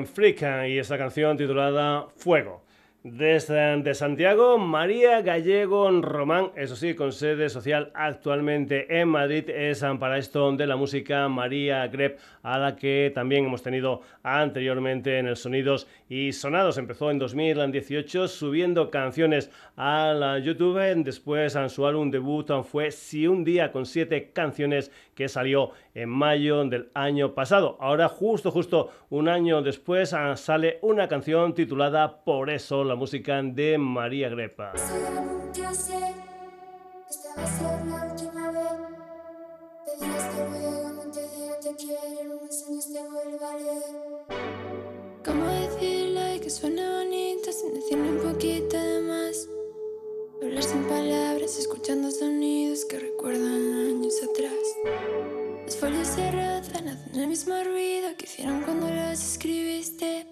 Freak 0.06 0.42
y 0.68 0.78
esta 0.78 0.98
canción 0.98 1.36
titulada 1.36 2.08
Fuego. 2.16 2.64
Desde 3.04 3.94
Santiago, 3.94 4.58
María 4.58 5.22
Gallego 5.22 5.88
Román, 6.02 6.50
eso 6.56 6.74
sí, 6.74 6.94
con 6.94 7.12
sede 7.12 7.48
social 7.48 7.92
actualmente 7.94 9.00
en 9.00 9.08
Madrid, 9.08 9.48
es 9.48 9.84
para 10.00 10.18
esto 10.18 10.50
de 10.56 10.66
la 10.66 10.74
música 10.74 11.28
María 11.28 11.86
Grep, 11.86 12.18
a 12.42 12.58
la 12.58 12.74
que 12.74 13.12
también 13.14 13.44
hemos 13.44 13.62
tenido 13.62 14.02
anteriormente 14.24 15.18
en 15.18 15.28
el 15.28 15.36
Sonidos 15.36 15.86
y 16.08 16.32
Sonados. 16.32 16.76
Empezó 16.76 17.12
en 17.12 17.20
2018 17.20 18.26
subiendo 18.26 18.90
canciones 18.90 19.52
a 19.76 20.12
la 20.12 20.40
YouTube, 20.40 20.80
después 21.04 21.54
en 21.54 21.70
su 21.70 21.86
álbum 21.86 22.10
debut 22.10 22.50
fue 22.64 22.90
Si 22.90 23.28
un 23.28 23.44
día 23.44 23.70
con 23.70 23.86
siete 23.86 24.32
canciones 24.32 24.90
que 25.14 25.28
salió 25.28 25.70
en 26.02 26.08
mayo 26.08 26.64
del 26.64 26.90
año 26.94 27.34
pasado. 27.34 27.76
Ahora 27.80 28.08
justo, 28.08 28.52
justo 28.52 28.90
un 29.10 29.28
año 29.28 29.62
después 29.62 30.14
sale 30.36 30.78
una 30.82 31.08
canción 31.08 31.54
titulada 31.54 32.22
Por 32.24 32.50
eso 32.50 32.84
la 32.84 32.94
música 32.94 33.42
de 33.42 33.78
María 33.78 34.28
Grepa. 34.28 34.74
¿Cómo 45.24 45.46
decirle 45.46 46.40
que 46.40 46.50
suena 46.50 46.98
bonito 46.98 47.52
sin 47.52 47.74
decirle 47.74 48.10
un 48.10 48.32
poquito 48.32 48.76
de 48.78 49.00
más? 49.00 49.48
Hablar 50.40 50.62
sin 50.62 50.84
palabras, 50.84 51.58
escuchando 51.58 52.10
sonidos 52.12 52.84
que 52.84 53.00
recuerdan 53.00 53.90
años 53.90 54.14
atrás. 54.22 55.37
Las 55.68 55.76
folios 55.76 56.08
se 56.08 56.30
rozan, 56.30 56.88
hacen 56.88 57.20
el 57.20 57.26
mismo 57.26 57.52
ruido 57.62 58.08
que 58.16 58.24
hicieron 58.24 58.62
cuando 58.62 58.88
las 58.88 59.32
escribiste. 59.32 60.26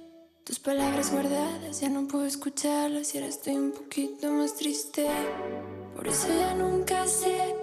Tus 0.44 0.58
palabras 0.58 1.12
guardadas, 1.12 1.78
ya 1.78 1.90
no 1.90 2.08
puedo 2.08 2.24
escucharlas 2.24 3.14
y 3.14 3.18
ahora 3.18 3.28
estoy 3.28 3.56
un 3.56 3.72
poquito 3.72 4.32
más 4.32 4.54
triste. 4.56 5.06
Por 5.94 6.08
eso 6.08 6.28
ya 6.28 6.54
nunca 6.54 7.06
sé 7.06 7.54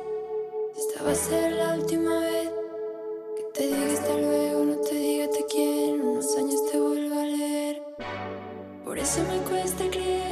si 0.75 0.81
esta 0.81 1.03
va 1.03 1.13
a 1.13 1.15
ser 1.15 1.53
la 1.53 1.73
última 1.73 2.19
vez 2.19 2.51
que 3.37 3.43
te 3.55 3.75
diga 3.75 3.93
hasta 3.93 4.17
luego, 4.19 4.65
no 4.65 4.75
te 4.75 4.93
diga 4.93 5.27
te 5.31 5.43
quiero, 5.47 5.95
en 5.95 6.01
unos 6.01 6.37
años 6.37 6.71
te 6.71 6.79
vuelvo 6.79 7.19
a 7.19 7.25
leer. 7.25 7.81
Por 8.85 8.99
eso 8.99 9.23
me 9.23 9.49
cuesta 9.49 9.89
creer 9.89 10.22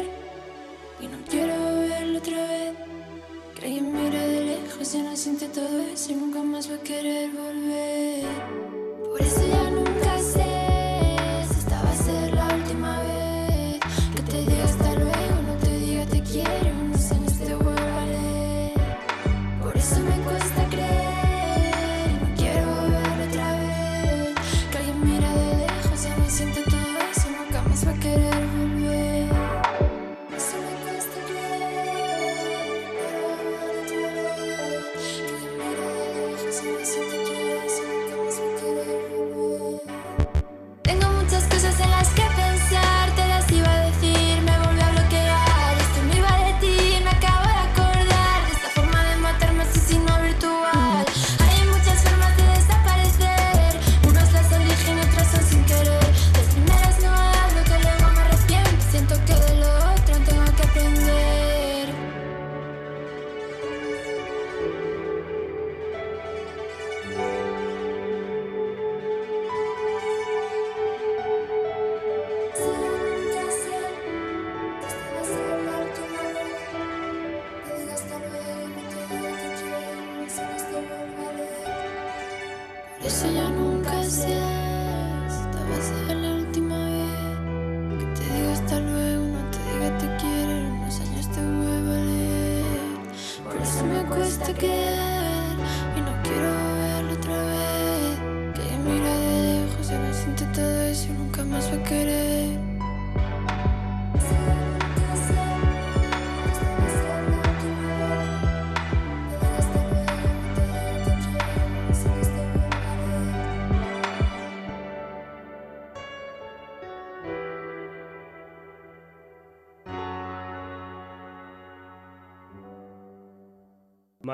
de 4.92 4.94
lejos 4.94 4.96
y 4.96 5.02
no 5.02 5.16
siente 5.16 5.48
todo 5.48 5.82
eso 5.94 6.12
y 6.12 6.16
nunca 6.16 6.44
más 6.44 6.70
va 6.70 6.76
a 6.76 6.80
querer 6.80 7.30
volver. 7.32 8.26
Por 9.04 9.22
eso 9.22 9.42
ya 9.48 9.61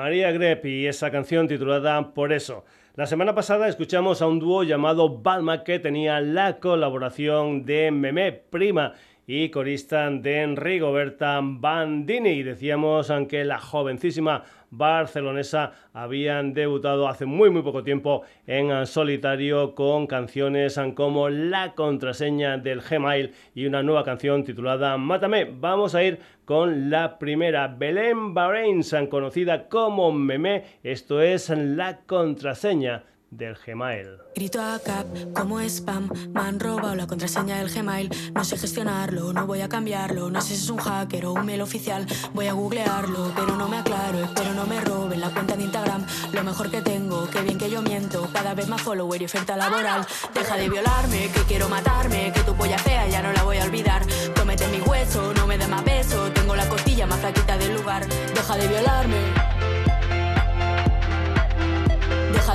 María 0.08 0.32
Grep 0.32 0.64
y 0.64 0.86
esa 0.86 1.10
canción 1.10 1.48
titulada 1.48 2.14
Por 2.14 2.32
eso. 2.32 2.64
La 2.94 3.04
semana 3.04 3.34
pasada 3.34 3.68
escuchamos 3.68 4.22
a 4.22 4.26
un 4.26 4.38
dúo 4.38 4.62
llamado 4.62 5.18
Balma 5.18 5.64
que 5.64 5.78
tenía 5.80 6.18
la 6.22 6.60
colaboración 6.60 7.66
de 7.66 7.90
Meme 7.90 8.32
Prima 8.32 8.94
y 9.26 9.50
corista 9.50 10.08
de 10.08 10.46
Rigoberta 10.56 11.40
Bandini. 11.42 12.42
Decíamos 12.42 13.10
aunque 13.10 13.44
la 13.44 13.58
jovencísima 13.58 14.44
barcelonesa 14.70 15.72
habían 15.92 16.52
debutado 16.54 17.08
hace 17.08 17.26
muy 17.26 17.50
muy 17.50 17.62
poco 17.62 17.82
tiempo 17.82 18.22
en 18.46 18.86
solitario 18.86 19.74
con 19.74 20.06
canciones 20.06 20.78
como 20.94 21.28
La 21.28 21.74
contraseña 21.74 22.58
del 22.58 22.80
Gmail 22.80 23.32
y 23.54 23.66
una 23.66 23.82
nueva 23.82 24.04
canción 24.04 24.44
titulada 24.44 24.96
Mátame. 24.96 25.44
Vamos 25.44 25.94
a 25.94 26.02
ir 26.02 26.18
con 26.44 26.90
la 26.90 27.18
primera, 27.18 27.68
Belén 27.68 28.34
Bahrein, 28.34 28.82
conocida 29.10 29.68
como 29.68 30.12
Meme. 30.12 30.64
Esto 30.82 31.20
es 31.20 31.50
La 31.50 32.00
contraseña 32.06 33.04
del 33.30 33.56
Gmail. 33.66 34.18
Grito 34.34 34.60
a 34.60 34.78
Cap 34.78 35.06
como 35.34 35.60
spam, 35.60 36.08
me 36.32 36.40
han 36.40 36.60
robado 36.60 36.94
la 36.94 37.06
contraseña 37.06 37.58
del 37.58 37.70
Gmail. 37.70 38.10
No 38.34 38.44
sé 38.44 38.56
gestionarlo, 38.56 39.32
no 39.32 39.46
voy 39.46 39.60
a 39.60 39.68
cambiarlo. 39.68 40.30
No 40.30 40.40
sé 40.40 40.56
si 40.56 40.64
es 40.64 40.70
un 40.70 40.78
hacker 40.78 41.26
o 41.26 41.32
un 41.32 41.46
mail 41.46 41.60
oficial. 41.60 42.06
Voy 42.34 42.46
a 42.46 42.52
googlearlo, 42.52 43.32
pero 43.34 43.56
no 43.56 43.68
me 43.68 43.78
aclaro. 43.78 44.18
Espero 44.20 44.54
no 44.54 44.66
me 44.66 44.80
roben 44.80 45.20
la 45.20 45.30
cuenta 45.30 45.56
de 45.56 45.64
Instagram. 45.64 46.06
Lo 46.32 46.42
mejor 46.44 46.70
que 46.70 46.80
tengo, 46.80 47.28
qué 47.30 47.42
bien 47.42 47.58
que 47.58 47.70
yo 47.70 47.82
miento. 47.82 48.28
Cada 48.32 48.54
vez 48.54 48.68
más 48.68 48.82
follower 48.82 49.20
y 49.20 49.26
oferta 49.26 49.56
laboral. 49.56 50.06
Deja 50.34 50.56
de 50.56 50.68
violarme, 50.68 51.30
que 51.30 51.40
quiero 51.42 51.68
matarme. 51.68 52.32
Que 52.32 52.40
tu 52.40 52.54
polla 52.54 52.78
fea 52.78 53.08
ya 53.08 53.22
no 53.22 53.32
la 53.32 53.42
voy 53.42 53.58
a 53.58 53.64
olvidar. 53.64 54.02
Tómete 54.34 54.66
mi 54.68 54.80
hueso, 54.80 55.32
no 55.34 55.46
me 55.46 55.58
dé 55.58 55.66
más 55.66 55.82
peso. 55.82 56.30
Tengo 56.32 56.56
la 56.56 56.68
costilla 56.68 57.06
más 57.06 57.20
flaquita 57.20 57.58
del 57.58 57.74
lugar. 57.74 58.06
Deja 58.06 58.56
de 58.56 58.68
violarme 58.68 59.57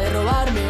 de 0.04 0.10
robarme 0.10 0.62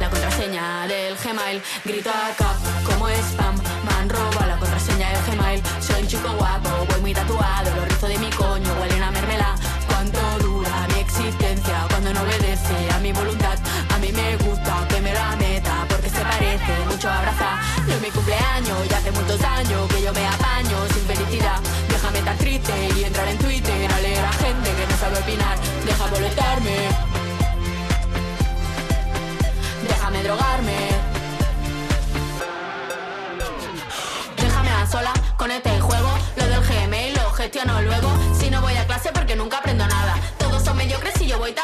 la 0.00 0.08
contraseña 0.10 0.86
del 0.86 1.16
Gmail. 1.16 1.62
Grito 1.84 2.10
acá 2.10 2.50
como 2.84 3.08
spam, 3.08 3.56
me 3.56 3.92
han 3.94 4.08
robado 4.08 4.46
la 4.46 4.56
contraseña 4.58 5.08
del 5.12 5.22
Gmail. 5.28 5.62
Soy 5.80 6.02
un 6.02 6.08
chico 6.08 6.28
guapo, 6.38 6.70
voy 6.88 7.00
muy 7.00 7.14
tatuado, 7.14 7.70
lo 7.76 7.84
rizo 7.84 8.08
de 8.08 8.18
mi 8.18 8.30
coño, 8.30 8.70
huele 8.78 9.02
a 9.02 9.10
mermelada. 9.10 9.54
¿Cuánto 9.88 10.20
dura 10.40 10.86
mi 10.92 11.00
existencia 11.00 11.86
cuando 11.90 12.12
no 12.12 12.20
obedece 12.22 12.76
a 12.94 12.98
mi 12.98 13.12
voluntad? 13.12 13.58
A 13.94 13.98
mí 13.98 14.12
me 14.12 14.36
gusta 14.36 14.86
que 14.88 15.00
me 15.00 15.12
la 15.14 15.36
meta 15.36 15.74
porque 15.88 16.10
se 16.10 16.20
parece 16.20 16.72
mucho 16.90 17.08
a 17.08 17.18
abrazar. 17.18 17.56
No 17.86 17.94
es 17.94 18.00
mi 18.00 18.10
cumpleaños, 18.10 18.88
ya 18.90 18.98
hace 18.98 19.12
muchos 19.12 19.40
años 19.42 19.88
que 19.88 20.02
yo 20.02 20.12
me 20.12 20.26
apaño 20.26 20.76
sin 20.92 21.04
felicidad. 21.12 21.60
Déjame 21.88 22.18
estar 22.18 22.36
triste 22.36 22.72
y 22.96 23.04
entrar 23.04 23.28
en 23.28 23.38
Twitter 23.38 23.92
a 23.92 24.00
leer 24.00 24.24
a 24.24 24.32
gente 24.32 24.68
que 24.76 24.86
no 24.90 24.96
sabe 24.98 25.18
opinar. 25.18 25.56
Deja 25.86 26.06
boletarme 26.08 27.11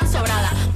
sobrada. 0.09 0.68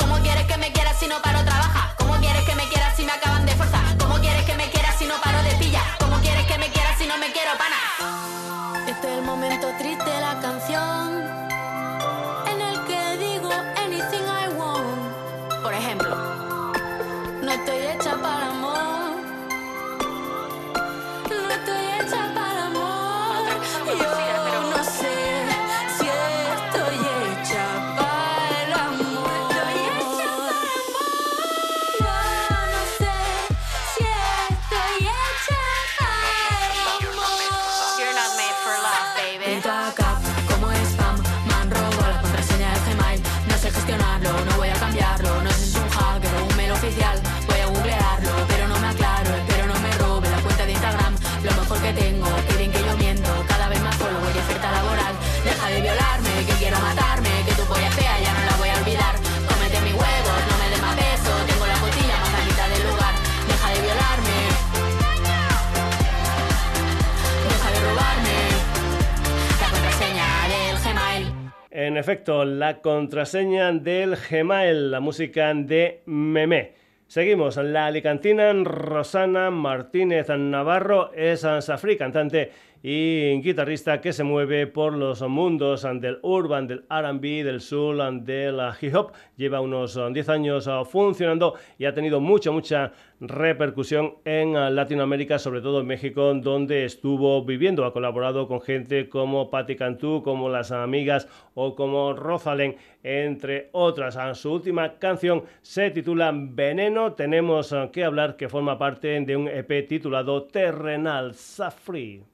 Efecto, 72.03 72.45
la 72.45 72.81
contraseña 72.81 73.71
del 73.71 74.17
Gmail, 74.17 74.91
la 74.91 74.99
música 74.99 75.55
de 75.55 76.03
Meme. 76.07 76.73
Seguimos, 77.07 77.57
la 77.59 77.87
alicantina 77.87 78.53
Rosana 78.53 79.51
Martínez 79.51 80.29
Navarro 80.29 81.13
es 81.15 81.43
Safri, 81.61 81.97
cantante 81.97 82.51
y 82.83 83.41
guitarrista 83.43 84.01
que 84.01 84.13
se 84.13 84.25
mueve 84.25 84.67
por 84.67 84.95
los 84.95 85.23
mundos 85.23 85.87
del 86.01 86.19
urban, 86.23 86.67
del 86.67 86.85
RB, 86.91 87.45
del 87.45 87.61
soul, 87.61 88.25
del 88.25 88.59
hip 88.81 88.95
hop. 88.95 89.13
Lleva 89.37 89.61
unos 89.61 89.99
10 90.13 90.29
años 90.29 90.67
uh, 90.67 90.85
funcionando 90.85 91.55
y 91.79 91.85
ha 91.85 91.95
tenido 91.95 92.21
mucha, 92.21 92.51
mucha 92.51 92.93
repercusión 93.21 94.17
en 94.25 94.57
uh, 94.57 94.71
Latinoamérica, 94.71 95.39
sobre 95.39 95.61
todo 95.61 95.81
en 95.81 95.87
México, 95.87 96.35
donde 96.35 96.85
estuvo 96.85 97.45
viviendo. 97.45 97.85
Ha 97.85 97.93
colaborado 97.93 98.49
con 98.49 98.61
gente 98.61 99.09
como 99.09 99.49
Patti 99.49 99.77
Cantú, 99.77 100.23
como 100.25 100.49
Las 100.49 100.73
Amigas 100.73 101.29
o 101.55 101.77
como 101.77 102.15
Rosalén, 102.15 102.77
entre 103.05 103.69
otras. 103.73 104.17
Uh, 104.17 104.35
Su 104.35 104.55
última 104.55 104.99
canción 104.99 105.45
se 105.61 105.91
titula 105.93 106.33
Veneno. 106.35 107.13
Tenemos 107.13 107.73
que 107.93 108.05
hablar 108.05 108.37
que 108.37 108.49
forma 108.49 108.77
parte 108.77 109.21
de 109.21 109.37
un 109.37 109.47
EP 109.47 109.87
titulado 109.87 110.45
Terrenal 110.45 111.35
Safri. 111.35 112.32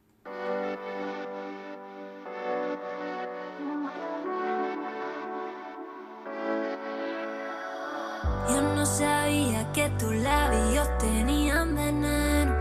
Yo 8.48 8.62
no 8.62 8.86
sabía 8.86 9.70
que 9.72 9.90
tus 9.98 10.14
labios 10.14 10.88
tenían 10.98 11.74
veneno. 11.74 12.54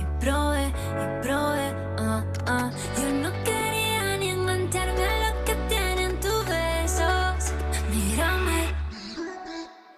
Y 0.00 0.04
probé, 0.20 0.68
y 0.68 1.22
probé, 1.22 1.74
ah, 1.98 2.24
ah. 2.46 2.70
Yo 2.96 3.12
no 3.12 3.30
quería 3.44 4.16
ni 4.18 4.30
engancharme 4.30 5.04
a 5.04 5.30
lo 5.30 5.44
que 5.44 5.54
tienen 5.68 6.18
tus 6.20 6.44
besos. 6.46 7.52
Mírame, 7.90 8.74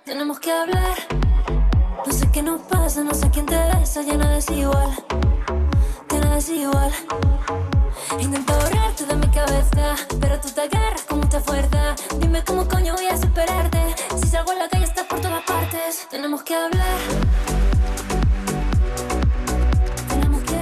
tenemos 0.05 0.41
que 0.41 0.51
hablar. 0.51 0.97
No 2.05 2.13
sé 2.13 2.31
qué 2.33 2.43
nos 2.43 2.61
pasa, 2.63 3.03
no 3.03 3.15
sé 3.15 3.31
quién 3.31 3.47
te 3.47 3.57
besa, 3.57 4.03
ya 4.03 4.17
nada 4.17 4.39
es 4.39 4.51
igual. 4.51 4.91
Ya 6.11 6.19
nada 6.21 6.39
es 6.39 6.49
igual. 6.49 6.93
Intento 8.19 8.53
borrarte 8.53 9.07
de 9.07 9.15
mi 9.15 9.29
cabeza, 9.29 9.97
pero 10.21 10.41
tú 10.41 10.49
te 10.51 10.63
agarras 10.63 11.03
con 11.03 11.21
mucha 11.21 11.41
fuerza. 11.41 11.95
Dime 12.19 12.43
cómo 12.45 12.67
coño 12.67 12.95
voy 12.95 13.07
a 13.07 13.17
superarte. 13.17 13.68
Tenemos 16.19 16.43
que 16.43 16.53
hablar. 16.53 16.99
Tenemos 20.09 20.43
que. 20.43 20.59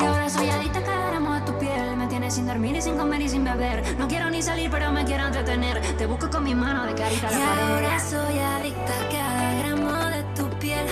Y 0.00 0.04
ahora 0.06 0.30
soy 0.30 0.48
adicta 0.48 0.78
a 0.78 0.82
cada 0.84 1.10
gramo 1.10 1.34
de 1.34 1.40
tu 1.42 1.58
piel. 1.58 1.96
Me 1.98 2.06
tienes 2.06 2.32
sin 2.32 2.46
dormir 2.46 2.76
y 2.76 2.80
sin 2.80 2.96
comer 2.96 3.20
y 3.20 3.28
sin 3.28 3.44
beber. 3.44 3.84
No 3.98 4.08
quiero 4.08 4.30
ni 4.30 4.40
salir, 4.40 4.70
pero 4.70 4.90
me 4.90 5.04
quiero 5.04 5.26
entretener. 5.26 5.82
Te 5.98 6.06
busco 6.06 6.30
con 6.30 6.44
mis 6.44 6.56
manos 6.56 6.86
de 6.86 6.94
carita 6.94 7.28
a 7.28 7.30
la 7.30 7.36
Y 7.36 7.42
pared. 7.42 7.62
ahora 7.74 8.00
soy 8.00 8.38
adicta 8.38 8.92
a 9.02 9.08
cada 9.12 9.54
gramo 9.60 9.92
de 10.06 10.22
tu 10.34 10.48
piel. 10.58 10.86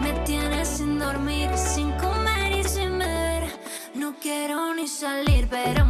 Me 0.00 0.12
tienes 0.24 0.68
sin 0.68 0.98
dormir, 0.98 1.50
sin 1.54 1.92
comer 1.98 2.50
y 2.56 2.64
sin 2.64 2.98
beber. 2.98 3.44
No 3.94 4.14
quiero 4.22 4.72
ni 4.72 4.88
salir, 4.88 5.48
pero 5.50 5.84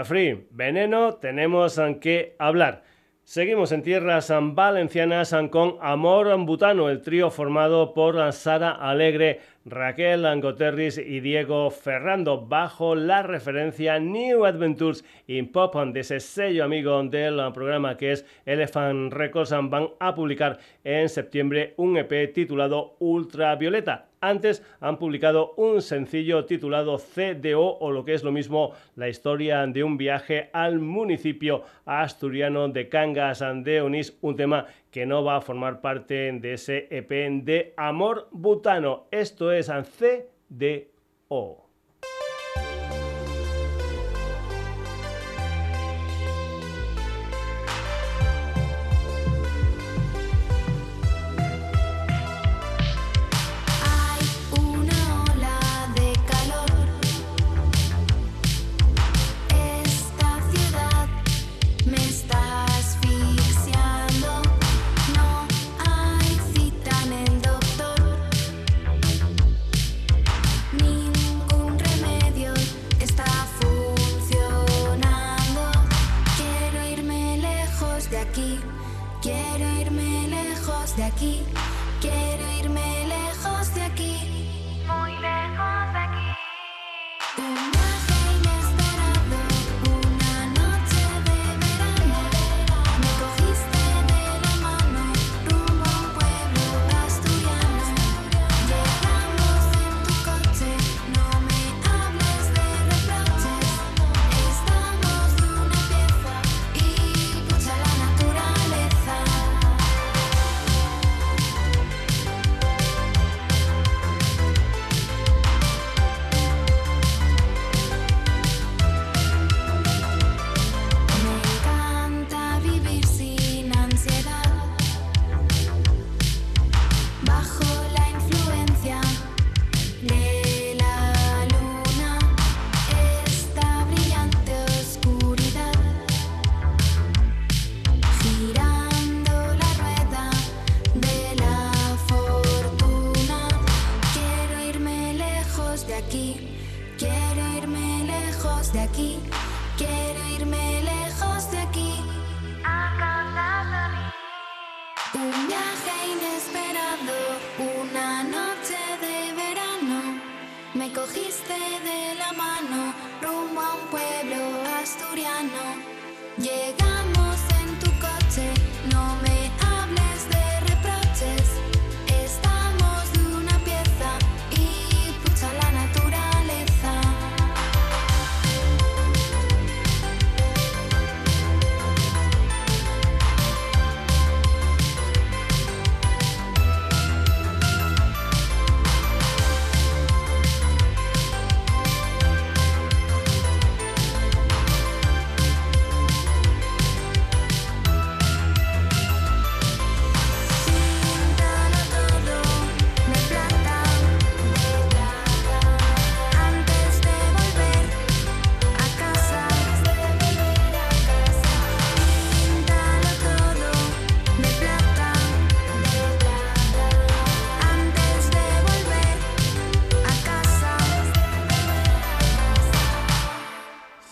Safri, 0.00 0.46
veneno, 0.50 1.16
tenemos 1.16 1.78
que 2.00 2.34
hablar. 2.38 2.84
Seguimos 3.22 3.70
en 3.70 3.82
tierras 3.82 4.32
valencianas 4.32 5.36
con 5.50 5.76
Amor 5.82 6.34
Butano, 6.46 6.88
el 6.88 7.02
trío 7.02 7.30
formado 7.30 7.92
por 7.92 8.32
Sara 8.32 8.70
Alegre, 8.70 9.40
Raquel 9.66 10.24
Angoterris 10.24 10.96
y 10.96 11.20
Diego 11.20 11.70
Ferrando 11.70 12.46
bajo 12.46 12.94
la 12.94 13.22
referencia 13.22 13.98
New 13.98 14.46
Adventures 14.46 15.04
in 15.26 15.52
Pop 15.52 15.76
de 15.76 16.00
ese 16.00 16.20
sello 16.20 16.64
amigo 16.64 17.02
del 17.02 17.38
programa 17.52 17.98
que 17.98 18.12
es 18.12 18.24
Elephant 18.46 19.12
Records 19.12 19.50
van 19.50 19.90
a 19.98 20.14
publicar 20.14 20.58
en 20.82 21.10
septiembre 21.10 21.74
un 21.76 21.98
EP 21.98 22.32
titulado 22.32 22.96
Ultravioleta. 23.00 24.06
Antes 24.22 24.62
han 24.80 24.98
publicado 24.98 25.54
un 25.56 25.80
sencillo 25.80 26.44
titulado 26.44 26.98
CDO 26.98 27.78
o 27.78 27.90
lo 27.90 28.04
que 28.04 28.12
es 28.12 28.22
lo 28.22 28.32
mismo 28.32 28.74
la 28.94 29.08
historia 29.08 29.66
de 29.66 29.82
un 29.82 29.96
viaje 29.96 30.50
al 30.52 30.78
municipio 30.78 31.64
asturiano 31.86 32.68
de 32.68 32.88
Cangas 32.90 33.42
de 33.62 33.80
Onís, 33.80 34.18
un 34.20 34.36
tema 34.36 34.66
que 34.90 35.06
no 35.06 35.22
va 35.24 35.36
a 35.36 35.40
formar 35.40 35.80
parte 35.80 36.32
de 36.32 36.52
ese 36.54 36.88
EP 36.90 37.10
de 37.44 37.74
Amor 37.76 38.28
Butano. 38.32 39.06
Esto 39.10 39.52
es 39.52 39.70
CDO. 39.84 41.69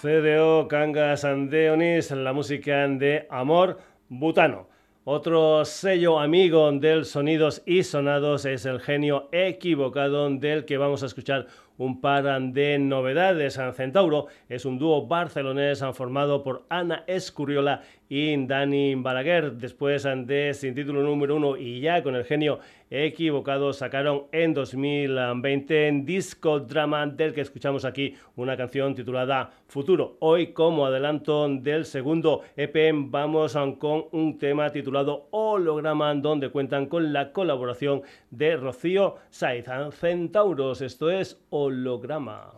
CDO 0.09 0.69
Cangas 0.69 1.27
Andeonis, 1.27 2.11
la 2.13 2.33
música 2.33 2.89
de 2.89 3.27
Amor 3.29 3.79
Butano. 4.09 4.67
Otro 5.05 5.67
sello 5.67 6.19
amigo 6.19 6.73
del 6.73 7.05
Sonidos 7.05 7.63
y 7.67 7.83
Sonados 7.83 8.47
es 8.47 8.65
el 8.65 8.81
genio 8.81 9.29
equivocado 9.33 10.31
del 10.31 10.65
que 10.65 10.79
vamos 10.79 11.03
a 11.03 11.07
escuchar 11.07 11.47
un 11.77 12.01
par 12.01 12.41
de 12.41 12.79
novedades. 12.79 13.61
Centauro 13.75 14.29
es 14.49 14.65
un 14.65 14.79
dúo 14.79 15.07
barcelonés 15.07 15.85
formado 15.93 16.43
por 16.43 16.65
Ana 16.71 17.05
Escurriola 17.07 17.83
y 18.09 18.47
Dani 18.47 18.95
Balaguer. 18.95 19.53
Después 19.53 20.05
de 20.05 20.55
sin 20.55 20.75
título 20.75 21.03
número 21.03 21.37
uno 21.37 21.59
y 21.59 21.81
ya 21.81 22.03
con 22.03 22.17
el 22.17 22.25
genio 22.25 22.61
equivocado 22.91 23.73
sacaron 23.73 24.25
en 24.33 24.55
2020 24.55 25.89
en 25.89 26.05
disco 26.05 26.61
drama 26.61 27.07
del 27.07 27.35
que 27.35 27.41
escuchamos 27.41 27.85
aquí 27.85 28.15
una 28.37 28.57
canción 28.57 28.95
titulada 28.95 29.51
Futuro. 29.67 30.17
Hoy 30.21 30.53
como 30.53 30.87
adelanto 30.87 31.49
del 31.49 31.85
segundo 31.85 32.43
EP 32.57 32.93
vamos 32.95 33.57
con 33.79 34.05
un 34.13 34.39
tema 34.39 34.71
titulado 34.71 35.29
Holograma 35.31 36.15
donde 36.15 36.51
cuentan 36.51 36.87
con 36.87 37.13
la 37.13 37.33
colaboración 37.33 38.03
de 38.31 38.57
Rocío 38.57 39.17
Saiz. 39.31 39.67
Centauros, 39.93 40.81
esto 40.81 41.11
es 41.11 41.41
holograma. 41.51 42.55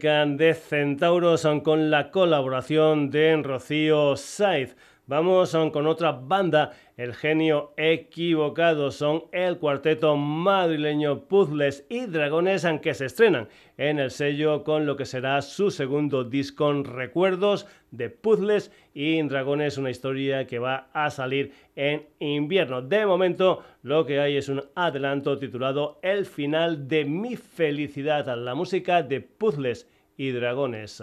De 0.00 0.54
Centauros 0.54 1.46
con 1.62 1.90
la 1.90 2.10
colaboración 2.10 3.10
de 3.10 3.36
Rocío 3.42 4.16
Saiz. 4.16 4.74
Vamos 5.06 5.56
con 5.72 5.88
otra 5.88 6.12
banda, 6.12 6.70
el 6.96 7.12
genio 7.12 7.72
equivocado, 7.76 8.92
son 8.92 9.24
el 9.32 9.58
cuarteto 9.58 10.16
madrileño 10.16 11.24
Puzzles 11.24 11.84
y 11.88 12.06
Dragones, 12.06 12.64
aunque 12.64 12.94
se 12.94 13.06
estrenan 13.06 13.48
en 13.76 13.98
el 13.98 14.12
sello 14.12 14.62
con 14.62 14.86
lo 14.86 14.96
que 14.96 15.04
será 15.04 15.42
su 15.42 15.72
segundo 15.72 16.22
disco, 16.22 16.72
Recuerdos 16.84 17.66
de 17.90 18.10
Puzzles 18.10 18.70
y 18.94 19.20
Dragones, 19.22 19.76
una 19.76 19.90
historia 19.90 20.46
que 20.46 20.60
va 20.60 20.88
a 20.92 21.10
salir 21.10 21.52
en 21.74 22.06
invierno. 22.20 22.80
De 22.80 23.04
momento, 23.04 23.64
lo 23.82 24.06
que 24.06 24.20
hay 24.20 24.36
es 24.36 24.48
un 24.48 24.62
adelanto 24.76 25.36
titulado 25.36 25.98
El 26.02 26.26
final 26.26 26.86
de 26.86 27.04
mi 27.04 27.34
felicidad, 27.34 28.38
la 28.38 28.54
música 28.54 29.02
de 29.02 29.20
Puzzles 29.20 29.90
y 30.16 30.30
Dragones. 30.30 31.02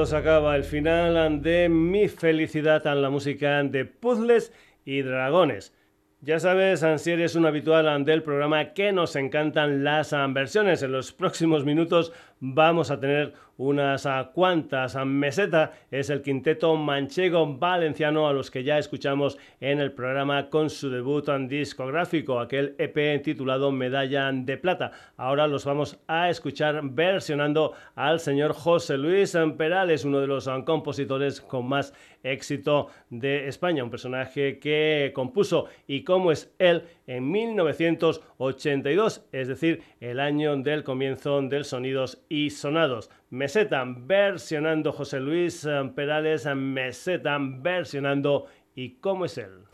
Acaba 0.00 0.56
el 0.56 0.64
final 0.64 1.42
de 1.42 1.68
Mi 1.68 2.08
Felicidad 2.08 2.86
en 2.86 3.02
la 3.02 3.10
música 3.10 3.62
de 3.62 3.84
Puzzles 3.84 4.50
y 4.82 5.02
Dragones. 5.02 5.74
Ya 6.22 6.40
sabes, 6.40 6.82
si 6.96 7.10
eres 7.10 7.34
un 7.34 7.44
habitual 7.44 8.02
del 8.06 8.22
programa, 8.22 8.72
que 8.72 8.92
nos 8.92 9.14
encantan 9.14 9.84
las 9.84 10.16
versiones. 10.32 10.82
En 10.82 10.92
los 10.92 11.12
próximos 11.12 11.66
minutos 11.66 12.14
vamos 12.40 12.90
a 12.90 12.98
tener 12.98 13.34
unas 13.58 14.08
cuantas. 14.32 14.96
Meseta 15.04 15.72
es 15.90 16.08
el 16.08 16.22
quinteto 16.22 16.74
manchego 16.76 17.58
valenciano 17.58 18.26
a 18.26 18.32
los 18.32 18.50
que 18.50 18.64
ya 18.64 18.78
escuchamos 18.78 19.36
en 19.60 19.80
el 19.80 19.92
programa 19.92 20.48
con 20.48 20.70
su 20.70 20.88
debut 20.88 21.28
discográfico, 21.46 22.40
aquel 22.40 22.74
EP 22.78 23.22
titulado 23.22 23.70
Medalla 23.70 24.32
de 24.32 24.56
Plata. 24.56 24.92
Ahora 25.18 25.46
los 25.46 25.66
vamos 25.66 25.98
a 26.08 26.30
escuchar 26.30 26.80
versionando 26.82 27.74
al 27.94 28.18
señor 28.18 28.54
José 28.54 28.96
Luis 28.96 29.36
Perales, 29.58 30.06
uno 30.06 30.20
de 30.20 30.26
los 30.26 30.48
compositores 30.64 31.42
con 31.42 31.68
más 31.68 31.92
éxito 32.22 32.88
de 33.10 33.48
España, 33.48 33.84
un 33.84 33.90
personaje 33.90 34.58
que 34.58 35.12
compuso 35.14 35.66
y 35.86 36.02
como 36.04 36.32
es 36.32 36.54
él 36.58 36.84
en 37.10 37.28
1982, 37.28 39.26
es 39.32 39.48
decir, 39.48 39.82
el 39.98 40.20
año 40.20 40.56
del 40.56 40.84
comienzo 40.84 41.42
del 41.42 41.64
Sonidos 41.64 42.22
y 42.28 42.50
Sonados. 42.50 43.10
Meseta 43.30 43.84
versionando 43.84 44.92
José 44.92 45.18
Luis 45.18 45.66
Perales, 45.96 46.46
Meseta 46.54 47.36
versionando 47.40 48.46
y 48.76 48.90
cómo 49.00 49.24
es 49.24 49.38
él. 49.38 49.69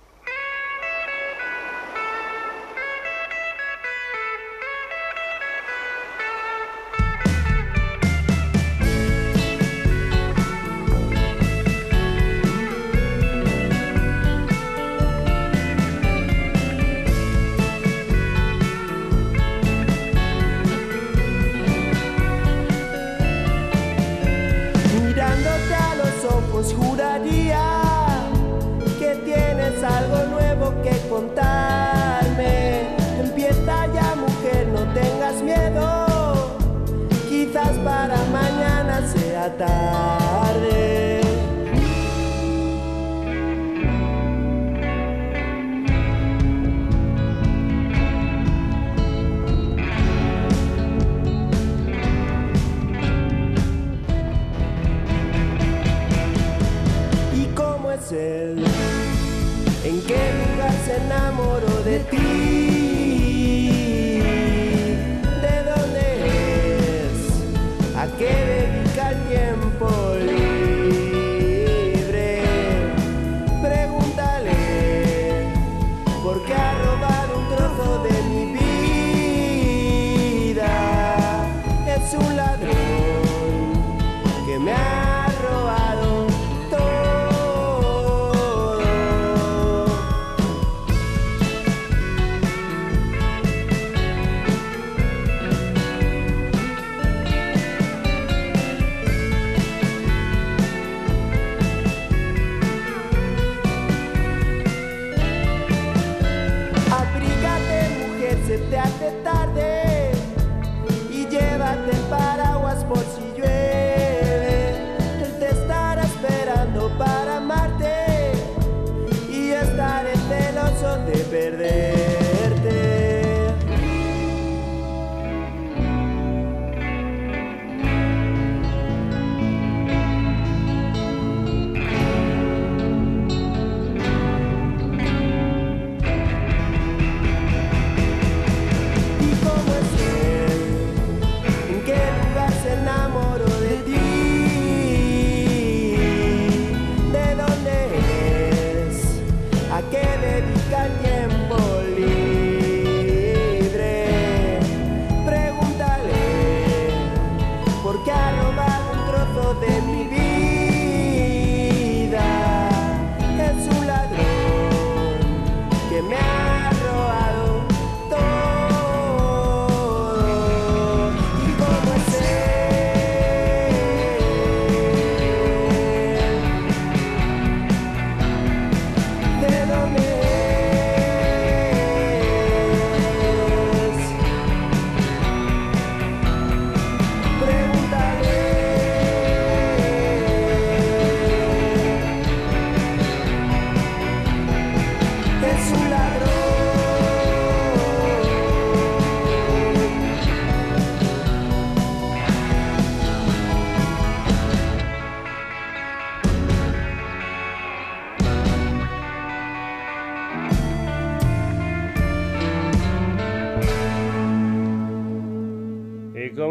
Natal. 39.48 40.15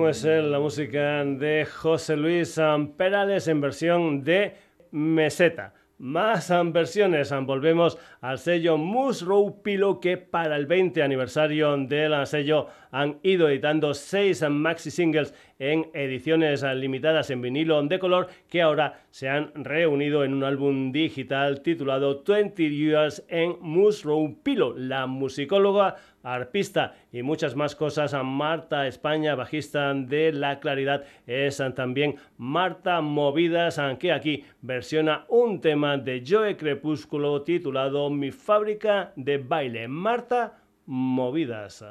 La 0.05 0.59
música 0.59 1.25
de 1.25 1.65
José 1.65 2.15
Luis 2.15 2.61
Perales 2.95 3.47
en 3.47 3.59
versión 3.59 4.23
de 4.23 4.53
meseta. 4.91 5.73
Más 5.97 6.51
versiones, 6.71 7.33
volvemos 7.41 7.97
al 8.21 8.37
sello 8.37 8.77
Musrow 8.77 9.63
Pillow 9.63 9.99
que 9.99 10.17
para 10.17 10.57
el 10.57 10.67
20 10.67 11.01
aniversario 11.01 11.75
del 11.77 12.27
sello 12.27 12.67
han 12.91 13.17
ido 13.23 13.49
editando 13.49 13.95
seis 13.95 14.47
maxi 14.47 14.91
singles 14.91 15.33
en 15.57 15.89
ediciones 15.93 16.61
limitadas 16.61 17.31
en 17.31 17.41
vinilo 17.41 17.81
de 17.81 17.97
color 17.97 18.27
que 18.47 18.61
ahora 18.61 18.99
se 19.09 19.27
han 19.27 19.51
reunido 19.55 20.23
en 20.23 20.33
un 20.33 20.43
álbum 20.43 20.91
digital 20.91 21.61
titulado 21.61 22.23
20 22.27 22.69
Years 22.69 23.23
en 23.27 23.55
Musrow 23.61 24.37
Pillow. 24.43 24.75
La 24.77 25.07
musicóloga 25.07 25.95
arpista 26.25 26.95
y 27.11 27.21
muchas 27.21 27.55
más 27.55 27.75
cosas. 27.75 28.13
Marta 28.23 28.87
España, 28.87 29.35
bajista 29.35 29.93
de 29.93 30.33
La 30.33 30.59
Claridad, 30.59 31.03
es 31.27 31.61
también 31.75 32.15
Marta 32.37 32.99
Movidas, 33.01 33.79
que 33.99 34.11
aquí 34.11 34.43
versiona 34.61 35.25
un 35.29 35.61
tema 35.61 35.97
de 35.97 36.23
Joe 36.27 36.57
Crepúsculo 36.57 37.43
titulado 37.43 38.09
mi 38.09 38.31
fábrica 38.31 39.13
de 39.15 39.37
baile. 39.37 39.87
Marta 39.87 40.59
Movidas. 40.85 41.85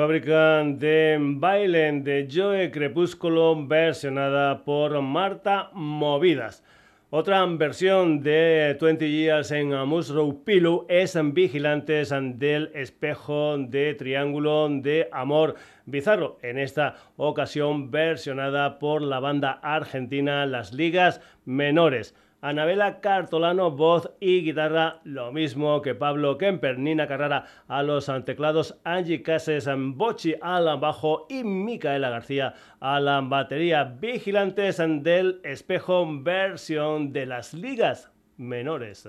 Fábrica 0.00 0.64
de 0.64 1.18
baile 1.20 1.92
de 2.00 2.26
Joe 2.32 2.70
Crepúsculo 2.70 3.66
versionada 3.66 4.64
por 4.64 4.98
Marta 5.02 5.68
Movidas. 5.74 6.64
Otra 7.10 7.44
versión 7.44 8.22
de 8.22 8.78
20 8.80 9.10
Years 9.10 9.50
en 9.50 9.68
Musrow 9.86 10.42
Pillow 10.42 10.86
es 10.88 11.18
Vigilantes 11.34 12.14
del 12.38 12.70
Espejo 12.72 13.58
de 13.58 13.92
Triángulo 13.92 14.70
de 14.70 15.06
Amor 15.12 15.56
Bizarro. 15.84 16.38
En 16.40 16.58
esta 16.58 16.94
ocasión 17.18 17.90
versionada 17.90 18.78
por 18.78 19.02
la 19.02 19.20
banda 19.20 19.60
argentina 19.62 20.46
Las 20.46 20.72
Ligas 20.72 21.20
Menores. 21.44 22.14
Anabela 22.42 23.00
Cartolano, 23.00 23.70
voz 23.70 24.10
y 24.18 24.42
guitarra, 24.42 25.00
lo 25.04 25.30
mismo 25.30 25.82
que 25.82 25.94
Pablo 25.94 26.38
Kemper, 26.38 26.78
Nina 26.78 27.06
Carrara 27.06 27.44
a 27.68 27.82
los 27.82 28.10
teclados, 28.24 28.78
Angie 28.82 29.22
Cases, 29.22 29.68
Bochi 29.76 30.34
al 30.40 30.78
bajo 30.78 31.26
y 31.28 31.44
Micaela 31.44 32.08
García 32.08 32.54
a 32.80 32.98
la 32.98 33.20
batería. 33.20 33.84
Vigilantes 33.84 34.78
del 34.78 35.40
espejo, 35.44 36.06
versión 36.08 37.12
de 37.12 37.26
las 37.26 37.52
ligas 37.52 38.10
menores. 38.38 39.06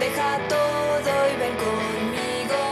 Deja 0.00 0.38
todo 0.48 1.12
y 1.32 1.36
ven 1.38 1.54
conmigo, 1.56 2.62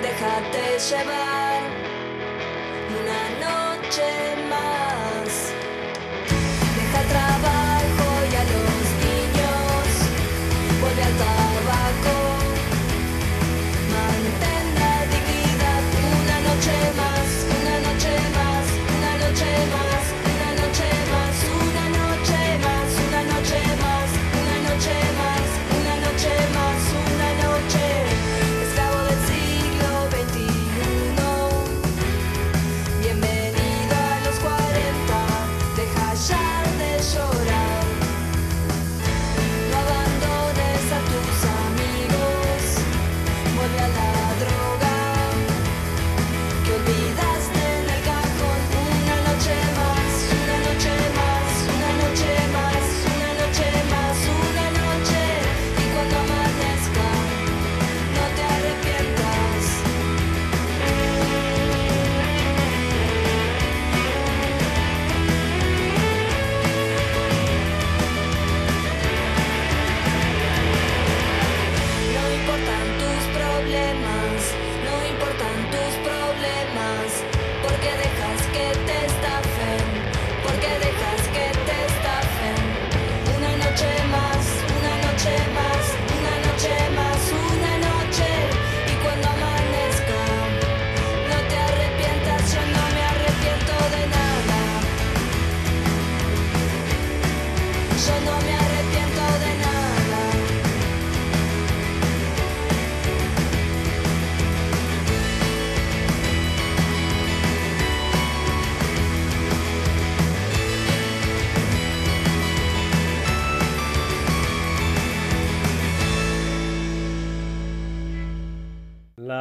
déjate 0.00 0.78
llevar 0.78 1.62
una 2.88 3.22
noche 3.44 4.08
más, 4.48 5.54
deja 6.76 7.02
el 7.02 7.08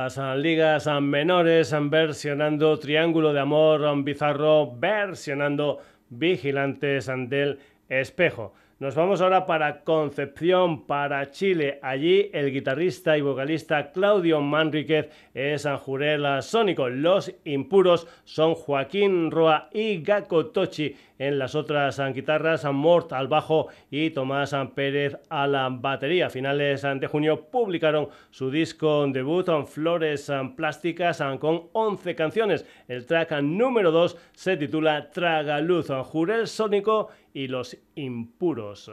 las 0.05 0.37
ligas 0.37 0.87
menores 1.01 1.75
versionando 1.89 2.77
Triángulo 2.77 3.33
de 3.33 3.39
Amor 3.39 4.03
Bizarro, 4.03 4.71
versionando 4.77 5.79
Vigilantes 6.09 7.09
del 7.27 7.57
Espejo. 7.89 8.44
Nos 8.85 8.93
vamos 8.93 9.19
ahora 9.19 9.47
para 9.47 9.83
Concepción, 9.83 10.85
para 10.85 11.31
Chile. 11.31 11.79
Allí 11.81 12.29
el 12.31 12.51
guitarrista 12.51 13.17
y 13.17 13.21
vocalista 13.21 13.91
Claudio 13.91 14.41
Manríquez 14.41 15.09
es 15.33 15.67
Jurel 15.83 16.43
Sónico. 16.43 16.87
Los 16.87 17.33
impuros 17.45 18.07
son 18.25 18.53
Joaquín 18.53 19.31
Roa 19.31 19.69
y 19.73 20.03
Gako 20.03 20.51
Tochi. 20.51 20.95
En 21.17 21.39
las 21.39 21.55
otras 21.55 21.99
guitarras, 22.13 22.65
Mort 22.65 23.13
al 23.13 23.29
bajo 23.29 23.69
y 23.89 24.09
Tomás 24.09 24.53
Pérez 24.75 25.17
a 25.29 25.47
la 25.47 25.69
batería. 25.69 26.27
A 26.27 26.29
finales 26.29 26.81
de 26.83 27.07
junio 27.07 27.45
publicaron 27.49 28.09
su 28.29 28.51
disco 28.51 29.07
debut, 29.07 29.47
Flores 29.65 30.31
Plásticas, 30.57 31.23
con 31.39 31.69
11 31.71 32.15
canciones. 32.15 32.65
El 32.87 33.05
track 33.05 33.31
número 33.41 33.91
2 33.91 34.17
se 34.33 34.57
titula 34.57 35.09
Tragaluz, 35.09 35.87
Jurel 35.87 36.47
Sónico 36.47 37.09
y 37.35 37.49
los 37.49 37.77
impuros. 37.95 38.89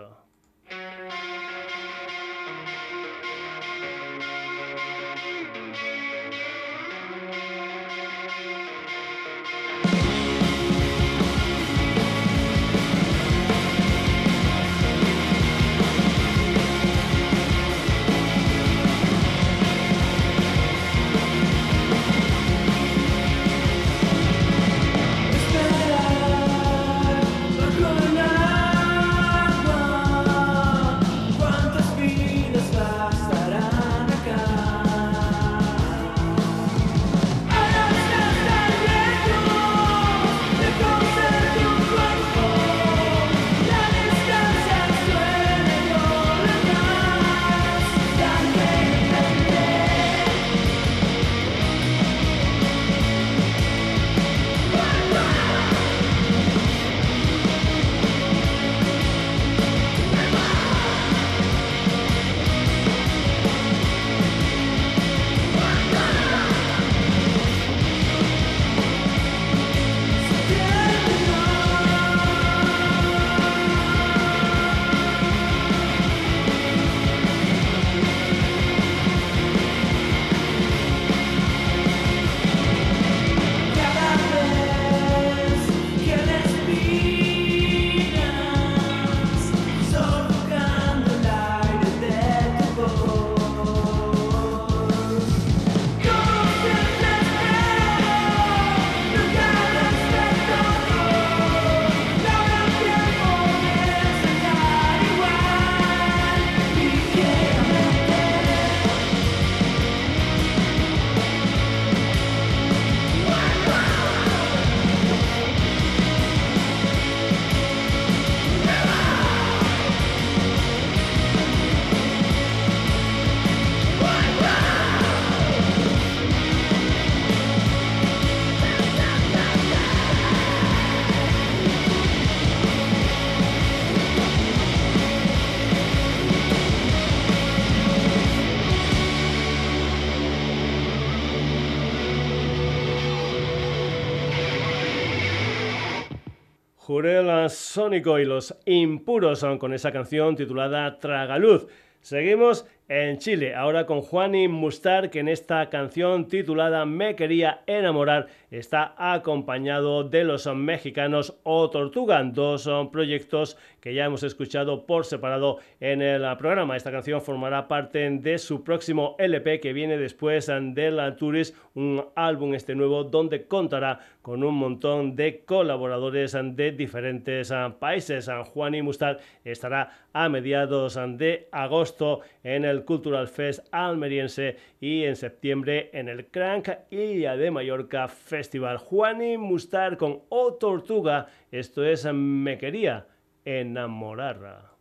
Jurel 146.92 147.48
Sónico 147.48 148.18
y 148.18 148.26
los 148.26 148.54
impuros 148.66 149.42
con 149.58 149.72
esa 149.72 149.92
canción 149.92 150.36
titulada 150.36 150.98
Tragaluz. 150.98 151.66
Seguimos 152.02 152.66
en 152.86 153.16
Chile, 153.16 153.54
ahora 153.54 153.86
con 153.86 154.02
Juani 154.02 154.48
Mustar, 154.48 155.08
que 155.08 155.20
en 155.20 155.28
esta 155.28 155.70
canción 155.70 156.28
titulada 156.28 156.84
Me 156.84 157.16
quería 157.16 157.62
enamorar 157.66 158.26
está 158.50 158.94
acompañado 158.98 160.04
de 160.04 160.24
los 160.24 160.46
mexicanos 160.54 161.38
O 161.44 161.70
Tortuga, 161.70 162.22
dos 162.24 162.68
proyectos 162.90 163.56
que 163.80 163.94
ya 163.94 164.04
hemos 164.04 164.22
escuchado 164.24 164.84
por 164.84 165.06
separado 165.06 165.60
en 165.80 166.02
el 166.02 166.22
programa. 166.36 166.76
Esta 166.76 166.92
canción 166.92 167.22
formará 167.22 167.66
parte 167.66 168.10
de 168.10 168.36
su 168.36 168.62
próximo 168.62 169.16
LP 169.18 169.60
que 169.60 169.72
viene 169.72 169.96
después 169.96 170.48
de 170.48 170.90
la 170.90 171.16
Tourist, 171.16 171.56
un 171.74 172.04
álbum 172.14 172.52
este 172.52 172.74
nuevo 172.74 173.04
donde 173.04 173.46
contará 173.46 174.00
con 174.22 174.44
un 174.44 174.54
montón 174.54 175.16
de 175.16 175.44
colaboradores 175.44 176.36
de 176.40 176.72
diferentes 176.72 177.52
países. 177.78 178.30
Juani 178.54 178.80
Mustar 178.80 179.18
estará 179.44 179.90
a 180.12 180.28
mediados 180.28 180.98
de 181.18 181.48
agosto 181.52 182.20
en 182.42 182.64
el 182.64 182.84
Cultural 182.84 183.28
Fest 183.28 183.66
almeriense 183.72 184.56
y 184.80 185.04
en 185.04 185.16
septiembre 185.16 185.90
en 185.92 186.08
el 186.08 186.26
Crank 186.26 186.68
Ilha 186.90 187.36
de 187.36 187.50
Mallorca 187.50 188.08
Festival. 188.08 188.78
Juani 188.78 189.36
Mustar 189.36 189.96
con 189.96 190.20
O 190.28 190.54
Tortuga, 190.54 191.26
esto 191.50 191.84
es 191.84 192.04
Me 192.12 192.56
quería 192.58 193.06
enamorar. 193.44 194.71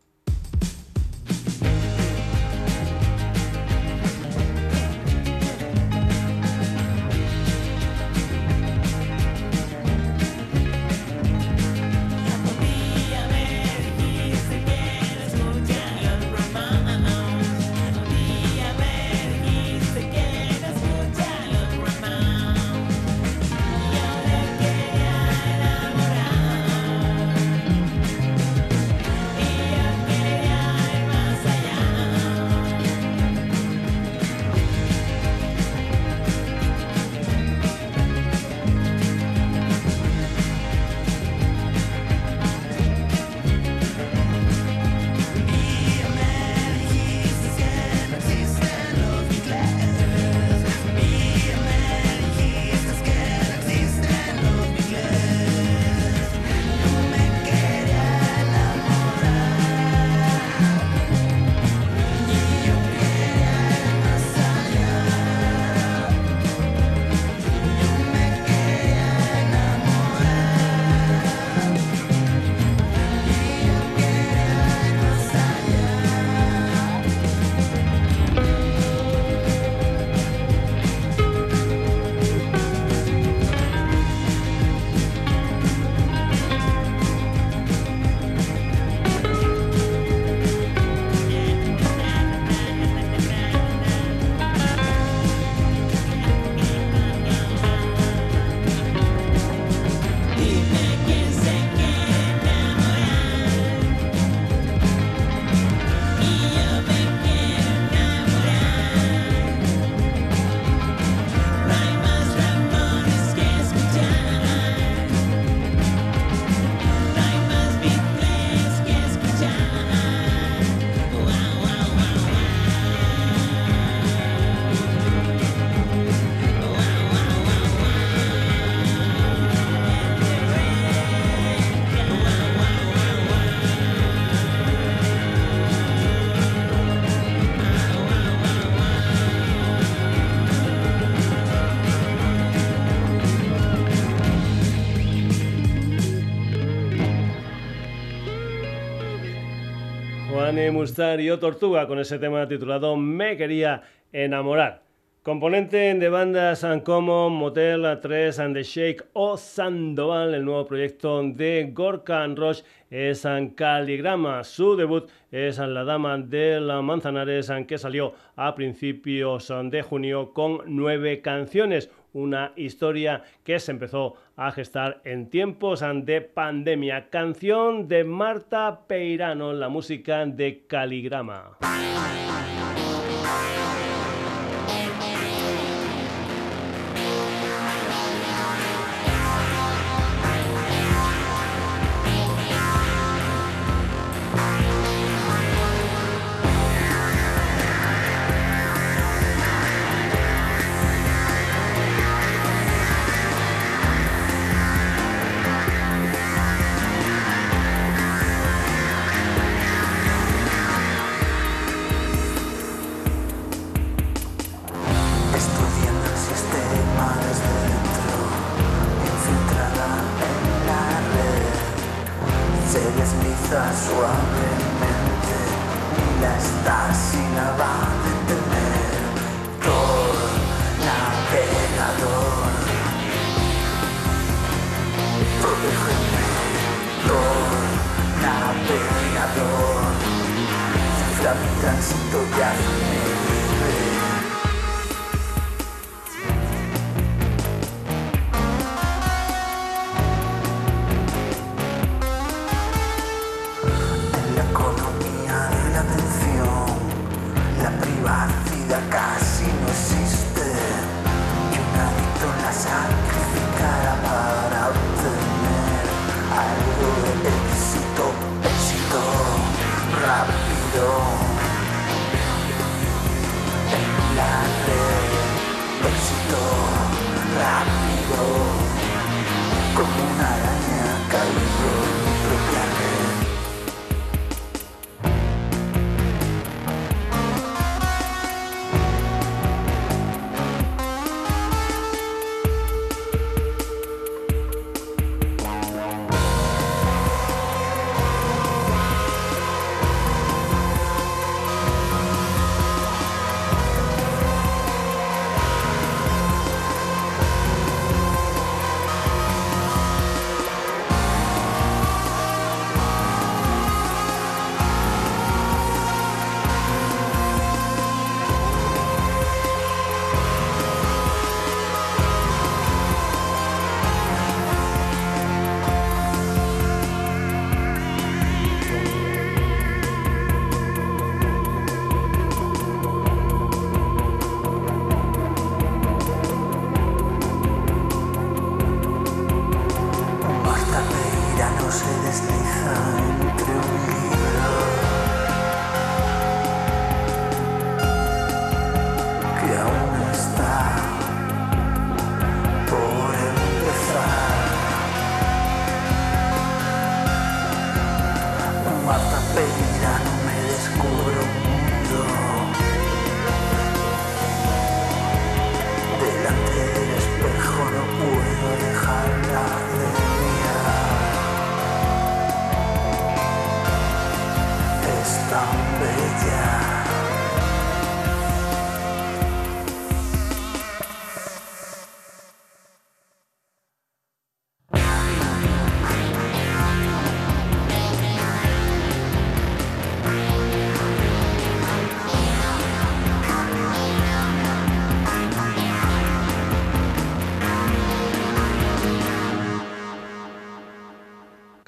Giovanni 150.82 150.90
Mustari 150.90 151.30
o 151.30 151.38
Tortuga 151.38 151.86
con 151.86 152.00
ese 152.00 152.18
tema 152.18 152.48
titulado 152.48 152.96
Me 152.96 153.38
quería 153.38 153.84
enamorar. 154.12 154.82
Componente 155.22 155.94
de 155.94 156.10
bandas 156.10 156.66
como 156.84 157.30
Motel 157.30 158.00
3 158.02 158.40
and 158.40 158.56
the 158.56 158.64
Shake 158.64 159.04
o 159.14 159.38
Sandoval, 159.38 160.34
el 160.34 160.44
nuevo 160.44 160.66
proyecto 160.66 161.22
de 161.22 161.70
Gorka 161.72 162.26
Roche 162.26 162.64
es 162.90 163.28
Caligrama. 163.56 164.44
Su 164.44 164.76
debut 164.76 165.08
es 165.32 165.60
La 165.60 165.84
Dama 165.84 166.18
de 166.18 166.60
la 166.60 166.82
Manzanares, 166.82 167.52
que 167.68 167.78
salió 167.78 168.16
a 168.36 168.56
principios 168.56 169.54
de 169.66 169.82
junio 169.84 170.34
con 170.34 170.62
nueve 170.66 171.22
canciones. 171.22 171.92
Una 172.14 172.52
historia 172.56 173.24
que 173.44 173.60
se 173.60 173.72
empezó 173.72 174.16
a 174.36 174.52
gestar 174.52 175.02
en 175.06 175.30
tiempos 175.30 175.84
de 176.04 176.22
pandemia. 176.22 177.10
Canción 177.10 177.88
de 177.88 178.04
Marta 178.04 178.82
Peirano, 178.88 179.54
la 179.54 179.70
música 179.70 180.26
de 180.26 180.66
Caligrama. 180.68 181.58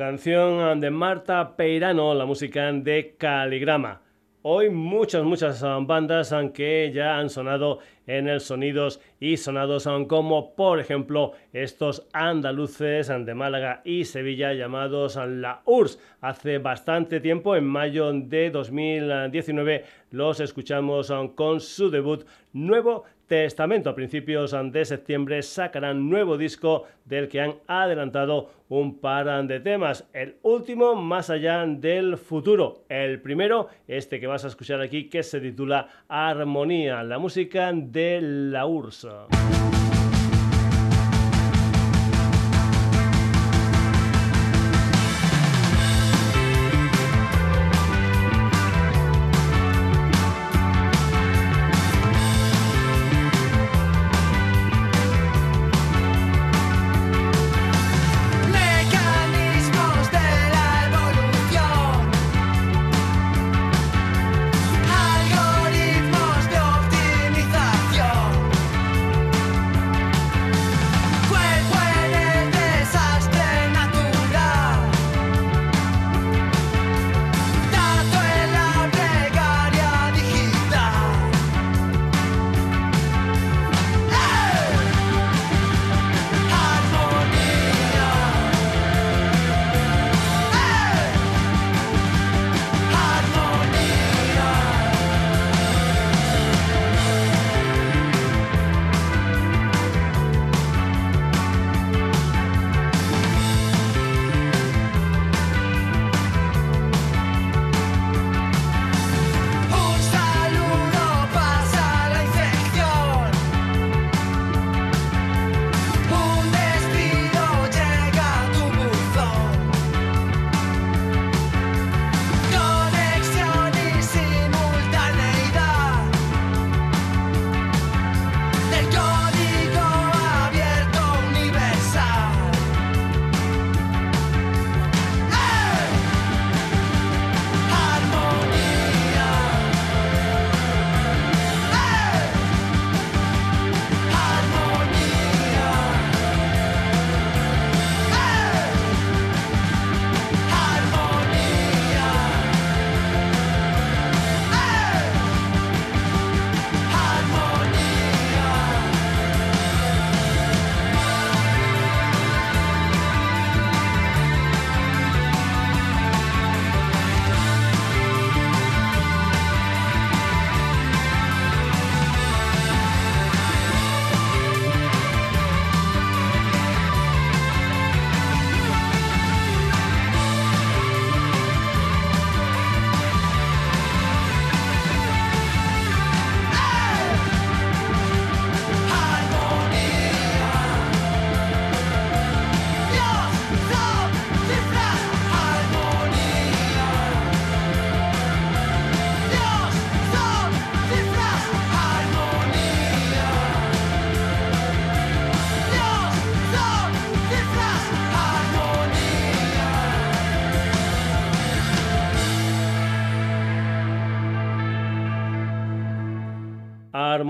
Canción 0.05 0.81
de 0.81 0.91
Marta 0.91 1.55
Peirano, 1.55 2.13
la 2.13 2.25
música 2.25 2.69
de 2.73 3.15
Caligrama. 3.17 4.01
Hoy 4.41 4.69
muchas, 4.69 5.23
muchas 5.23 5.63
ah, 5.63 5.79
bandas 5.81 6.35
que 6.53 6.91
ya 6.93 7.17
han 7.17 7.29
sonado 7.29 7.79
en 8.05 8.27
el 8.27 8.41
Sonidos 8.41 8.99
y 9.21 9.37
Sonados, 9.37 9.87
ah, 9.87 9.97
como 10.05 10.55
por 10.55 10.81
ejemplo 10.81 11.31
estos 11.53 12.05
andaluces 12.11 13.07
de 13.07 13.33
Málaga 13.33 13.81
y 13.85 14.03
Sevilla 14.03 14.51
llamados 14.51 15.15
La 15.15 15.61
URSS. 15.63 15.99
Hace 16.19 16.57
bastante 16.57 17.21
tiempo, 17.21 17.55
en 17.55 17.65
mayo 17.65 18.11
de 18.11 18.49
2019, 18.49 19.85
los 20.11 20.41
escuchamos 20.41 21.11
ah, 21.11 21.29
con 21.33 21.61
su 21.61 21.89
debut 21.89 22.25
nuevo 22.51 23.05
Testamento. 23.33 23.89
A 23.89 23.95
principios 23.95 24.55
de 24.71 24.85
septiembre 24.85 25.41
sacarán 25.41 26.07
nuevo 26.07 26.37
disco 26.37 26.83
del 27.03 27.27
que 27.27 27.41
han 27.41 27.55
adelantado 27.65 28.51
un 28.69 28.99
par 28.99 29.47
de 29.47 29.59
temas. 29.59 30.07
El 30.13 30.35
último, 30.43 30.93
Más 30.93 31.31
allá 31.31 31.65
del 31.65 32.17
futuro. 32.17 32.83
El 32.89 33.21
primero, 33.21 33.69
este 33.87 34.19
que 34.19 34.27
vas 34.27 34.45
a 34.45 34.49
escuchar 34.49 34.81
aquí, 34.81 35.09
que 35.09 35.23
se 35.23 35.39
titula 35.41 35.87
Armonía, 36.07 37.01
la 37.01 37.17
música 37.17 37.71
de 37.73 38.19
la 38.21 38.67
URSS. 38.67 39.82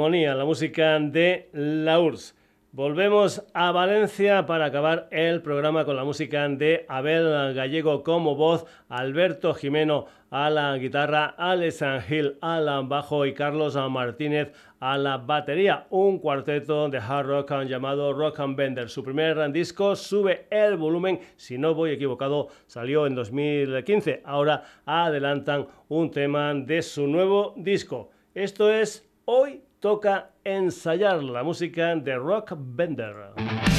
La 0.03 0.43
música 0.43 0.99
de 0.99 1.47
la 1.53 1.97
URSS. 1.97 2.35
Volvemos 2.73 3.41
a 3.53 3.71
Valencia 3.71 4.45
para 4.45 4.65
acabar 4.65 5.07
el 5.11 5.41
programa 5.41 5.85
con 5.85 5.95
la 5.95 6.03
música 6.03 6.45
de 6.49 6.85
Abel 6.89 7.53
Gallego 7.53 8.03
como 8.03 8.35
voz, 8.35 8.65
Alberto 8.89 9.53
Jimeno 9.53 10.07
a 10.30 10.49
la 10.49 10.77
guitarra, 10.77 11.34
Alex 11.38 11.81
Gil 12.05 12.38
al 12.41 12.85
bajo 12.85 13.25
y 13.25 13.34
Carlos 13.34 13.77
Martínez 13.89 14.51
a 14.81 14.97
la 14.97 15.19
batería. 15.19 15.88
Un 15.89 16.19
cuarteto 16.19 16.89
de 16.89 16.97
hard 16.97 17.27
rock 17.27 17.63
llamado 17.63 18.11
Rock 18.11 18.41
and 18.41 18.57
Bender. 18.57 18.89
Su 18.89 19.05
primer 19.05 19.53
disco 19.53 19.95
sube 19.95 20.47
el 20.49 20.75
volumen, 20.75 21.21
si 21.38 21.57
no 21.57 21.73
voy 21.73 21.91
equivocado, 21.91 22.49
salió 22.67 23.07
en 23.07 23.15
2015. 23.15 24.21
Ahora 24.25 24.65
adelantan 24.85 25.65
un 25.88 26.11
tema 26.11 26.53
de 26.53 26.81
su 26.81 27.07
nuevo 27.07 27.53
disco. 27.55 28.09
Esto 28.35 28.69
es 28.69 29.09
Hoy 29.25 29.62
toca 29.84 30.30
ensayar 30.45 31.22
la 31.22 31.43
música 31.43 31.93
de 31.97 32.15
Rock 32.15 32.53
Bender. 32.55 33.73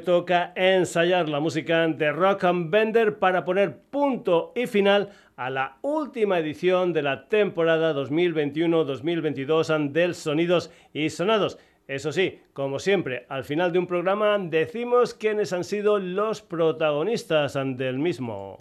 Toca 0.00 0.52
ensayar 0.56 1.28
la 1.28 1.40
música 1.40 1.86
de 1.88 2.12
Rock 2.12 2.44
and 2.44 2.70
Bender 2.70 3.18
para 3.18 3.44
poner 3.44 3.78
punto 3.90 4.52
y 4.54 4.66
final 4.66 5.10
a 5.36 5.48
la 5.50 5.78
última 5.82 6.38
edición 6.38 6.92
de 6.92 7.02
la 7.02 7.28
temporada 7.28 7.94
2021-2022 7.94 9.92
del 9.92 10.14
Sonidos 10.14 10.70
y 10.92 11.08
Sonados. 11.10 11.58
Eso 11.86 12.12
sí, 12.12 12.40
como 12.52 12.78
siempre, 12.78 13.26
al 13.28 13.44
final 13.44 13.72
de 13.72 13.78
un 13.78 13.86
programa 13.86 14.38
decimos 14.38 15.14
quiénes 15.14 15.52
han 15.52 15.64
sido 15.64 15.98
los 15.98 16.42
protagonistas 16.42 17.58
del 17.76 17.98
mismo. 17.98 18.56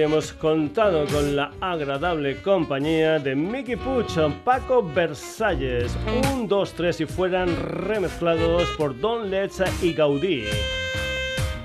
Hoy 0.00 0.04
hemos 0.04 0.32
contado 0.32 1.04
con 1.08 1.36
la 1.36 1.52
agradable 1.60 2.40
compañía 2.40 3.18
de 3.18 3.34
Mickey 3.34 3.76
Puch, 3.76 4.16
Paco 4.44 4.82
Versalles, 4.82 5.94
un, 6.32 6.48
dos, 6.48 6.72
tres 6.72 7.02
y 7.02 7.04
fueran 7.04 7.54
remezclados 7.54 8.66
por 8.78 8.98
Don 8.98 9.30
Letza 9.30 9.66
y 9.82 9.92
Gaudí, 9.92 10.44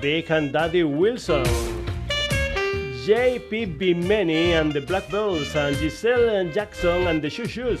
Big 0.02 0.30
and 0.30 0.52
Daddy 0.52 0.82
Wilson, 0.82 1.44
JP 3.06 3.78
Bimeni 3.78 4.52
and 4.52 4.74
the 4.74 4.80
Black 4.80 5.10
Bells, 5.10 5.56
and 5.56 5.74
Giselle 5.74 6.52
Jackson 6.52 7.06
and 7.06 7.22
the 7.22 7.30
Shoo 7.30 7.46
Shoes, 7.46 7.80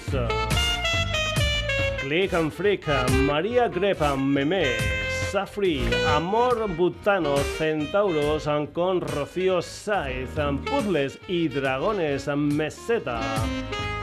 Click 1.98 2.32
and 2.32 2.50
Freak, 2.50 2.86
María 3.26 3.68
Grepa, 3.68 4.16
Meme. 4.16 4.95
Safri, 5.30 5.82
Amor 6.14 6.68
Butano, 6.76 7.36
Centauros 7.58 8.48
con 8.72 9.00
Rocío 9.00 9.60
Saiz, 9.60 10.30
Puzzles 10.64 11.18
y 11.26 11.48
Dragones 11.48 12.28
Meseta. 12.28 13.20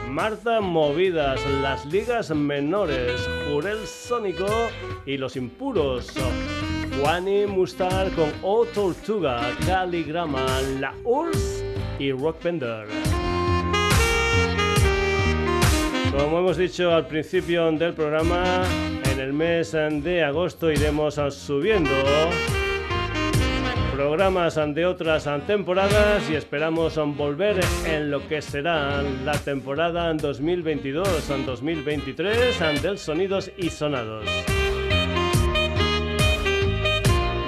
Marta 0.09 0.59
Movidas, 0.59 1.39
Las 1.61 1.85
Ligas 1.85 2.29
Menores, 2.31 3.27
Jurel 3.49 3.87
Sónico 3.87 4.69
y 5.05 5.17
Los 5.17 5.35
Impuros. 5.35 6.13
Juani 6.99 7.47
Mustar 7.47 8.11
con 8.11 8.31
O 8.41 8.65
Tortuga, 8.65 9.41
Caligrama, 9.65 10.45
La 10.79 10.93
Urs 11.03 11.63
y 11.99 12.11
Rockbender. 12.11 12.87
Como 16.11 16.39
hemos 16.39 16.57
dicho 16.57 16.93
al 16.93 17.07
principio 17.07 17.71
del 17.71 17.93
programa, 17.93 18.63
el 19.23 19.33
mes 19.33 19.71
de 19.71 20.23
agosto 20.23 20.69
iremos 20.69 21.15
subiendo 21.15 21.89
programas 23.95 24.55
de 24.55 24.85
otras 24.85 25.27
temporadas 25.47 26.29
y 26.29 26.35
esperamos 26.35 26.99
volver 27.15 27.61
en 27.85 28.11
lo 28.11 28.27
que 28.27 28.41
será 28.41 29.01
la 29.23 29.37
temporada 29.37 30.13
2022-2023 30.13 32.81
del 32.81 32.97
Sonidos 32.97 33.49
y 33.57 33.69
Sonados. 33.69 34.27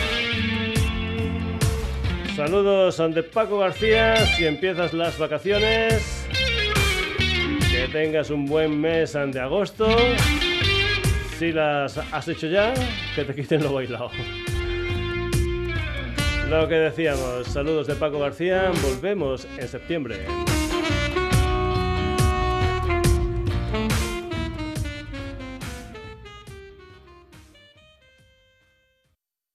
Saludos 2.35 2.97
de 2.97 3.23
Paco 3.23 3.57
García, 3.59 4.17
si 4.27 4.45
empiezas 4.45 4.93
las 4.93 5.17
vacaciones, 5.17 6.27
que 7.71 7.87
tengas 7.91 8.29
un 8.29 8.45
buen 8.45 8.79
mes 8.79 9.13
de 9.13 9.39
agosto, 9.39 9.87
si 11.37 11.51
las 11.51 11.97
has 11.97 12.27
hecho 12.27 12.45
ya, 12.47 12.73
que 13.15 13.23
te 13.25 13.33
quiten 13.35 13.63
lo 13.63 13.73
bailado. 13.73 14.11
Lo 16.49 16.67
que 16.67 16.75
decíamos, 16.75 17.47
saludos 17.47 17.87
de 17.87 17.95
Paco 17.95 18.19
García, 18.19 18.71
volvemos 18.83 19.47
en 19.57 19.67
septiembre. 19.67 20.50